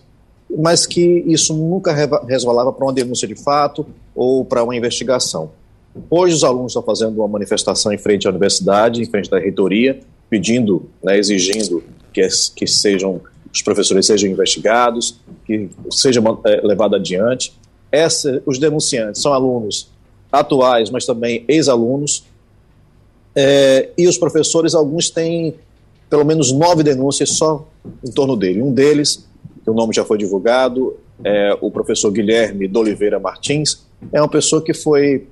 [0.49, 1.93] mas que isso nunca
[2.27, 5.51] resvalava para uma denúncia de fato ou para uma investigação.
[6.09, 9.99] Hoje os alunos estão fazendo uma manifestação em frente à universidade, em frente da reitoria,
[10.29, 11.83] pedindo, né, exigindo
[12.13, 13.21] que, que sejam
[13.53, 17.53] os professores sejam investigados, que seja é, levado adiante.
[17.91, 19.89] Essa, os denunciantes são alunos
[20.31, 22.23] atuais, mas também ex-alunos,
[23.35, 25.55] é, e os professores, alguns têm
[26.09, 27.67] pelo menos nove denúncias só
[28.05, 28.61] em torno dele.
[28.61, 29.27] Um deles,
[29.63, 34.29] que o nome já foi divulgado, é o professor Guilherme de Oliveira Martins, é uma
[34.29, 35.27] pessoa que foi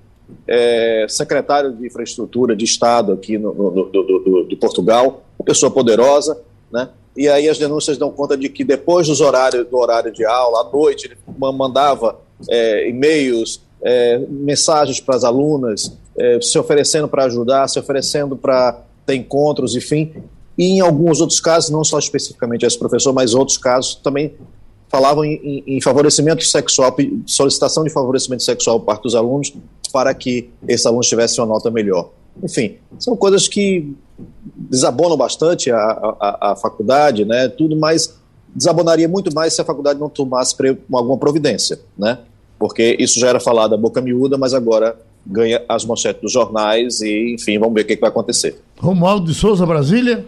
[0.48, 5.72] é, secretário de infraestrutura de Estado aqui no, no, no, do, do, Portugal, uma pessoa
[5.72, 6.40] poderosa,
[6.72, 6.90] né?
[7.16, 10.62] E aí as denúncias dão conta de que depois dos horários, do horário de aula,
[10.62, 17.26] à noite, ele mandava é, e-mails, é, mensagens para as alunas, é, se oferecendo para
[17.26, 20.14] ajudar, se oferecendo para ter encontros, enfim.
[20.58, 24.36] E em alguns outros casos, não só especificamente esse professor, mas outros casos também
[24.90, 26.96] falavam em, em, em favorecimento sexual,
[27.26, 29.54] solicitação de favorecimento sexual por parte dos alunos,
[29.94, 32.12] para que esses alunos tivessem uma nota melhor.
[32.44, 33.96] Enfim, são coisas que
[34.56, 38.18] desabonam bastante a, a, a faculdade, né, tudo, mas
[38.54, 40.56] desabonaria muito mais se a faculdade não tomasse
[40.94, 42.20] alguma providência, né,
[42.58, 47.02] porque isso já era falado a boca miúda, mas agora ganha as manchetes dos jornais
[47.02, 48.60] e, enfim, vamos ver o que, que vai acontecer.
[48.78, 50.26] Romualdo de Souza, Brasília.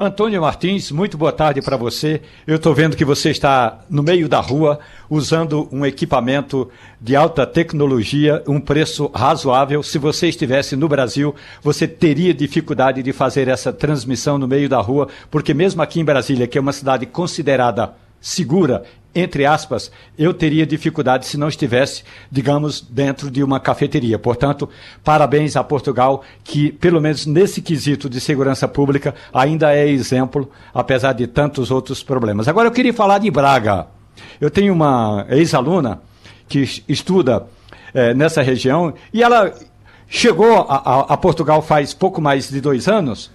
[0.00, 2.22] Antônio Martins, muito boa tarde para você.
[2.46, 4.78] Eu estou vendo que você está no meio da rua
[5.10, 6.70] usando um equipamento
[7.00, 9.82] de alta tecnologia, um preço razoável.
[9.82, 14.78] Se você estivesse no Brasil, você teria dificuldade de fazer essa transmissão no meio da
[14.78, 18.84] rua, porque mesmo aqui em Brasília, que é uma cidade considerada segura
[19.14, 24.18] entre aspas, eu teria dificuldade se não estivesse, digamos, dentro de uma cafeteria.
[24.18, 24.68] Portanto,
[25.02, 31.14] parabéns a Portugal, que, pelo menos nesse quesito de segurança pública, ainda é exemplo, apesar
[31.14, 32.48] de tantos outros problemas.
[32.48, 33.86] Agora, eu queria falar de Braga.
[34.40, 36.00] Eu tenho uma ex-aluna
[36.48, 37.46] que estuda
[37.94, 39.52] é, nessa região e ela
[40.08, 43.30] chegou a, a, a Portugal faz pouco mais de dois anos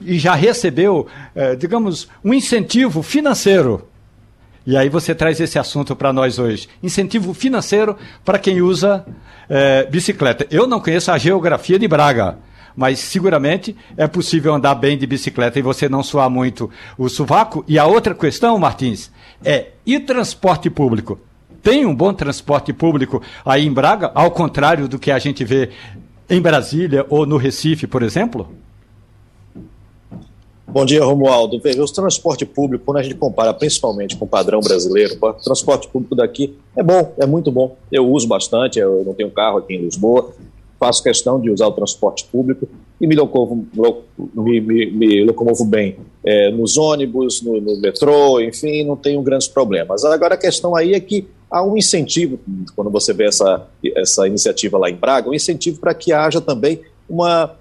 [0.00, 3.87] e já recebeu, é, digamos, um incentivo financeiro
[4.68, 6.68] e aí você traz esse assunto para nós hoje.
[6.82, 9.02] Incentivo financeiro para quem usa
[9.48, 10.46] é, bicicleta.
[10.50, 12.36] Eu não conheço a geografia de Braga,
[12.76, 17.64] mas seguramente é possível andar bem de bicicleta e você não suar muito o sovaco.
[17.66, 19.10] E a outra questão, Martins,
[19.42, 21.18] é e transporte público?
[21.62, 25.70] Tem um bom transporte público aí em Braga, ao contrário do que a gente vê
[26.28, 28.54] em Brasília ou no Recife, por exemplo?
[30.70, 31.58] Bom dia, Romualdo.
[31.58, 35.88] Veja, o transporte público, quando a gente compara principalmente com o padrão brasileiro, o transporte
[35.88, 37.74] público daqui é bom, é muito bom.
[37.90, 40.30] Eu uso bastante, eu não tenho carro aqui em Lisboa,
[40.78, 42.68] faço questão de usar o transporte público
[43.00, 43.64] e me locomovo,
[44.34, 49.48] me, me, me locomovo bem é, nos ônibus, no, no, metrô, enfim, não tenho grandes
[49.48, 50.04] problemas.
[50.04, 52.38] Agora a questão aí é que há um incentivo,
[52.76, 53.66] quando você vê essa,
[53.96, 57.56] essa iniciativa lá em Braga, um incentivo para que haja também uma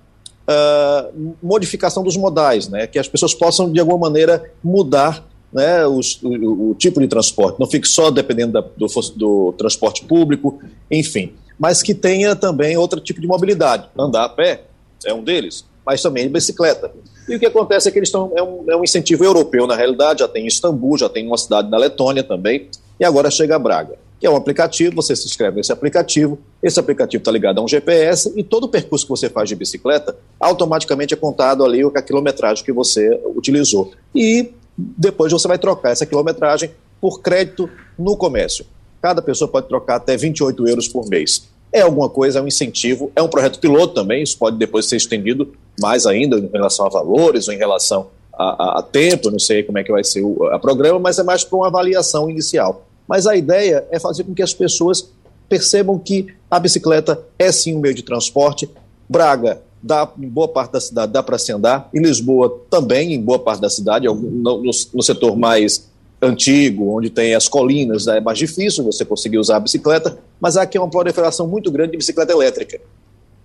[0.48, 2.88] uh, modificação dos modais, né?
[2.88, 7.60] que as pessoas possam, de alguma maneira, mudar né, os, o, o, tipo de transporte,
[7.60, 10.60] não fique só dependendo da, do, do transporte público,
[10.92, 13.88] enfim, mas que tenha também outro tipo de mobilidade.
[13.98, 14.64] Andar a pé
[15.06, 16.92] é um deles, mas também bicicleta.
[17.28, 18.32] E o que acontece é que eles estão.
[18.36, 21.38] É um, é um incentivo europeu, na realidade, já tem em Istambul, já tem uma
[21.38, 22.70] cidade da Letônia também,
[23.00, 26.80] e agora chega a Braga, que é um aplicativo, você se inscreve nesse aplicativo, esse
[26.80, 30.16] aplicativo está ligado a um GPS e todo o percurso que você faz de bicicleta
[30.40, 33.92] automaticamente é contado ali a quilometragem que você utilizou.
[34.16, 38.66] E depois você vai trocar essa quilometragem por crédito no comércio.
[39.02, 41.48] Cada pessoa pode trocar até 28 euros por mês.
[41.72, 44.96] É alguma coisa, é um incentivo, é um projeto piloto também, isso pode depois ser
[44.96, 49.40] estendido mais ainda em relação a valores ou em relação a, a, a tempo, não
[49.40, 52.87] sei como é que vai ser o programa, mas é mais para uma avaliação inicial.
[53.08, 55.10] Mas a ideia é fazer com que as pessoas
[55.48, 58.70] percebam que a bicicleta é sim um meio de transporte.
[59.08, 63.22] Braga, dá, em boa parte da cidade dá para se andar, em Lisboa também, em
[63.22, 64.62] boa parte da cidade, no, no,
[64.94, 65.88] no setor mais
[66.22, 70.78] antigo, onde tem as colinas, é mais difícil você conseguir usar a bicicleta, mas aqui
[70.78, 72.82] é uma proliferação muito grande de bicicleta elétrica,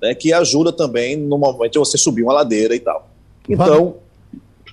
[0.01, 3.09] né, que ajuda também no momento de você subir uma ladeira e tal.
[3.49, 3.97] Então,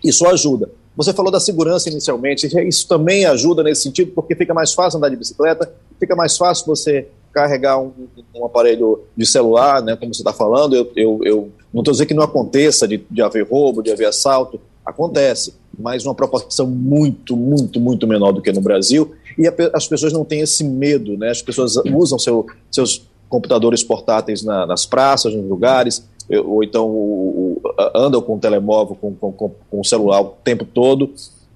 [0.04, 0.70] isso ajuda.
[0.96, 5.10] Você falou da segurança inicialmente, isso também ajuda nesse sentido, porque fica mais fácil andar
[5.10, 7.92] de bicicleta, fica mais fácil você carregar um,
[8.36, 10.76] um aparelho de celular, né, como você está falando.
[10.76, 14.08] Eu, eu, eu não estou dizendo que não aconteça de, de haver roubo, de haver
[14.08, 19.54] assalto, acontece mas uma proporção muito, muito, muito menor do que no Brasil, e a,
[19.74, 21.30] as pessoas não têm esse medo, né?
[21.30, 26.04] As pessoas usam seu, seus computadores portáteis na, nas praças, nos lugares,
[26.38, 30.66] ou então o, o, andam com o telemóvel, com, com, com, o celular o tempo
[30.66, 31.12] todo.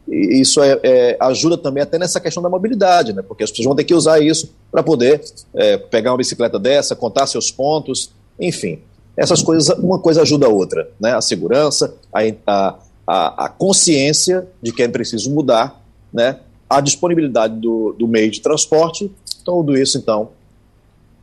[0.07, 3.21] E isso é, é, ajuda também até nessa questão da mobilidade, né?
[3.21, 6.95] porque as pessoas vão ter que usar isso para poder é, pegar uma bicicleta dessa,
[6.95, 8.79] contar seus pontos, enfim.
[9.15, 11.13] Essas coisas, uma coisa ajuda a outra, né?
[11.13, 12.75] A segurança, a
[13.07, 18.41] a, a consciência de que é preciso mudar, né, a disponibilidade do, do meio de
[18.41, 19.11] transporte,
[19.45, 20.29] tudo isso, então,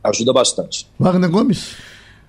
[0.03, 0.87] ajuda bastante.
[0.97, 1.75] Wagner Gomes.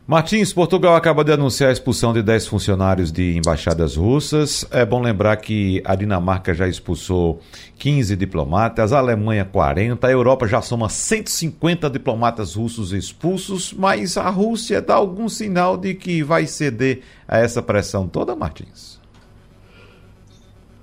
[0.04, 4.66] Martins, Portugal acaba de anunciar a expulsão de 10 funcionários de embaixadas russas.
[4.72, 7.38] É bom lembrar que a Dinamarca já expulsou
[7.78, 14.28] 15 diplomatas, a Alemanha 40, a Europa já soma 150 diplomatas russos expulsos, mas a
[14.28, 19.00] Rússia dá algum sinal de que vai ceder a essa pressão toda, Martins?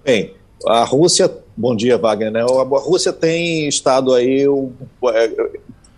[0.01, 0.33] Bem,
[0.65, 2.41] a Rússia, bom dia Wagner, né?
[2.41, 4.45] a Rússia tem estado aí,
[5.13, 5.31] é,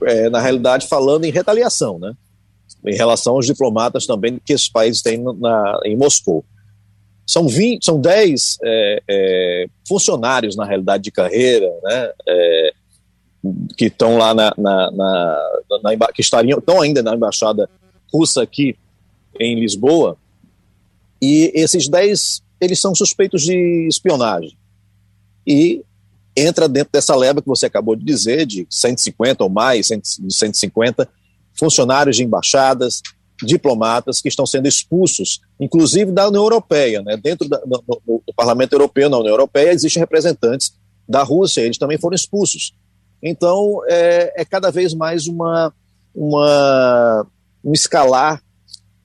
[0.06, 2.16] é, na realidade, falando em retaliação, né?
[2.86, 6.44] Em relação aos diplomatas também que esses países têm na, em Moscou.
[7.26, 12.12] São, 20, são 10 é, é, funcionários, na realidade, de carreira, né?
[12.28, 12.74] É,
[13.78, 17.70] que estão lá na, na, na, na, que estariam, estão ainda na embaixada
[18.14, 18.76] russa aqui
[19.40, 20.18] em Lisboa,
[21.22, 24.56] e esses 10 eles são suspeitos de espionagem.
[25.46, 25.84] E
[26.38, 31.10] entra dentro dessa leva que você acabou de dizer, de 150 ou mais, de 150
[31.62, 33.04] funcionários de embaixadas,
[33.44, 37.04] diplomatas que estão sendo expulsos, inclusive da União Europeia.
[37.04, 37.16] Né?
[37.18, 40.74] Dentro da, do, do, Parlamento Europeu, na União Europeia, existem representantes
[41.08, 42.74] da Rússia, eles também foram expulsos.
[43.22, 45.72] Então, é, é cada vez mais uma,
[46.16, 47.28] uma,
[47.64, 48.42] um escalar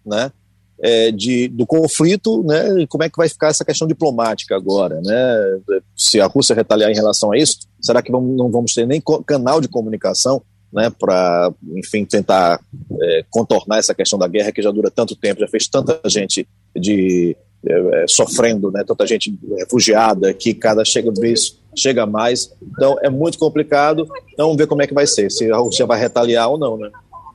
[0.04, 0.32] né,
[0.80, 4.98] é, de, do conflito, né, e como é que vai ficar essa questão diplomática agora,
[5.02, 8.86] né, se a Rússia retaliar em relação a isso, será que vamos, não vamos ter
[8.86, 10.42] nem canal de comunicação,
[10.76, 12.60] né, para, enfim, tentar
[13.00, 16.46] é, contornar essa questão da guerra que já dura tanto tempo, já fez tanta gente
[16.76, 17.34] de
[17.66, 23.08] é, é sofrendo, né, tanta gente refugiada que cada chega vez chega mais, então é
[23.08, 26.50] muito complicado, então vamos ver como é que vai ser, se a Rússia vai retaliar
[26.50, 26.90] ou não, né.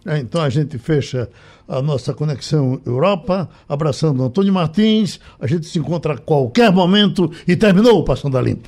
[0.05, 1.27] É, então a gente fecha
[1.67, 5.19] a nossa conexão Europa, abraçando Antônio Martins.
[5.39, 8.67] A gente se encontra a qualquer momento e terminou o Passando a Limpo.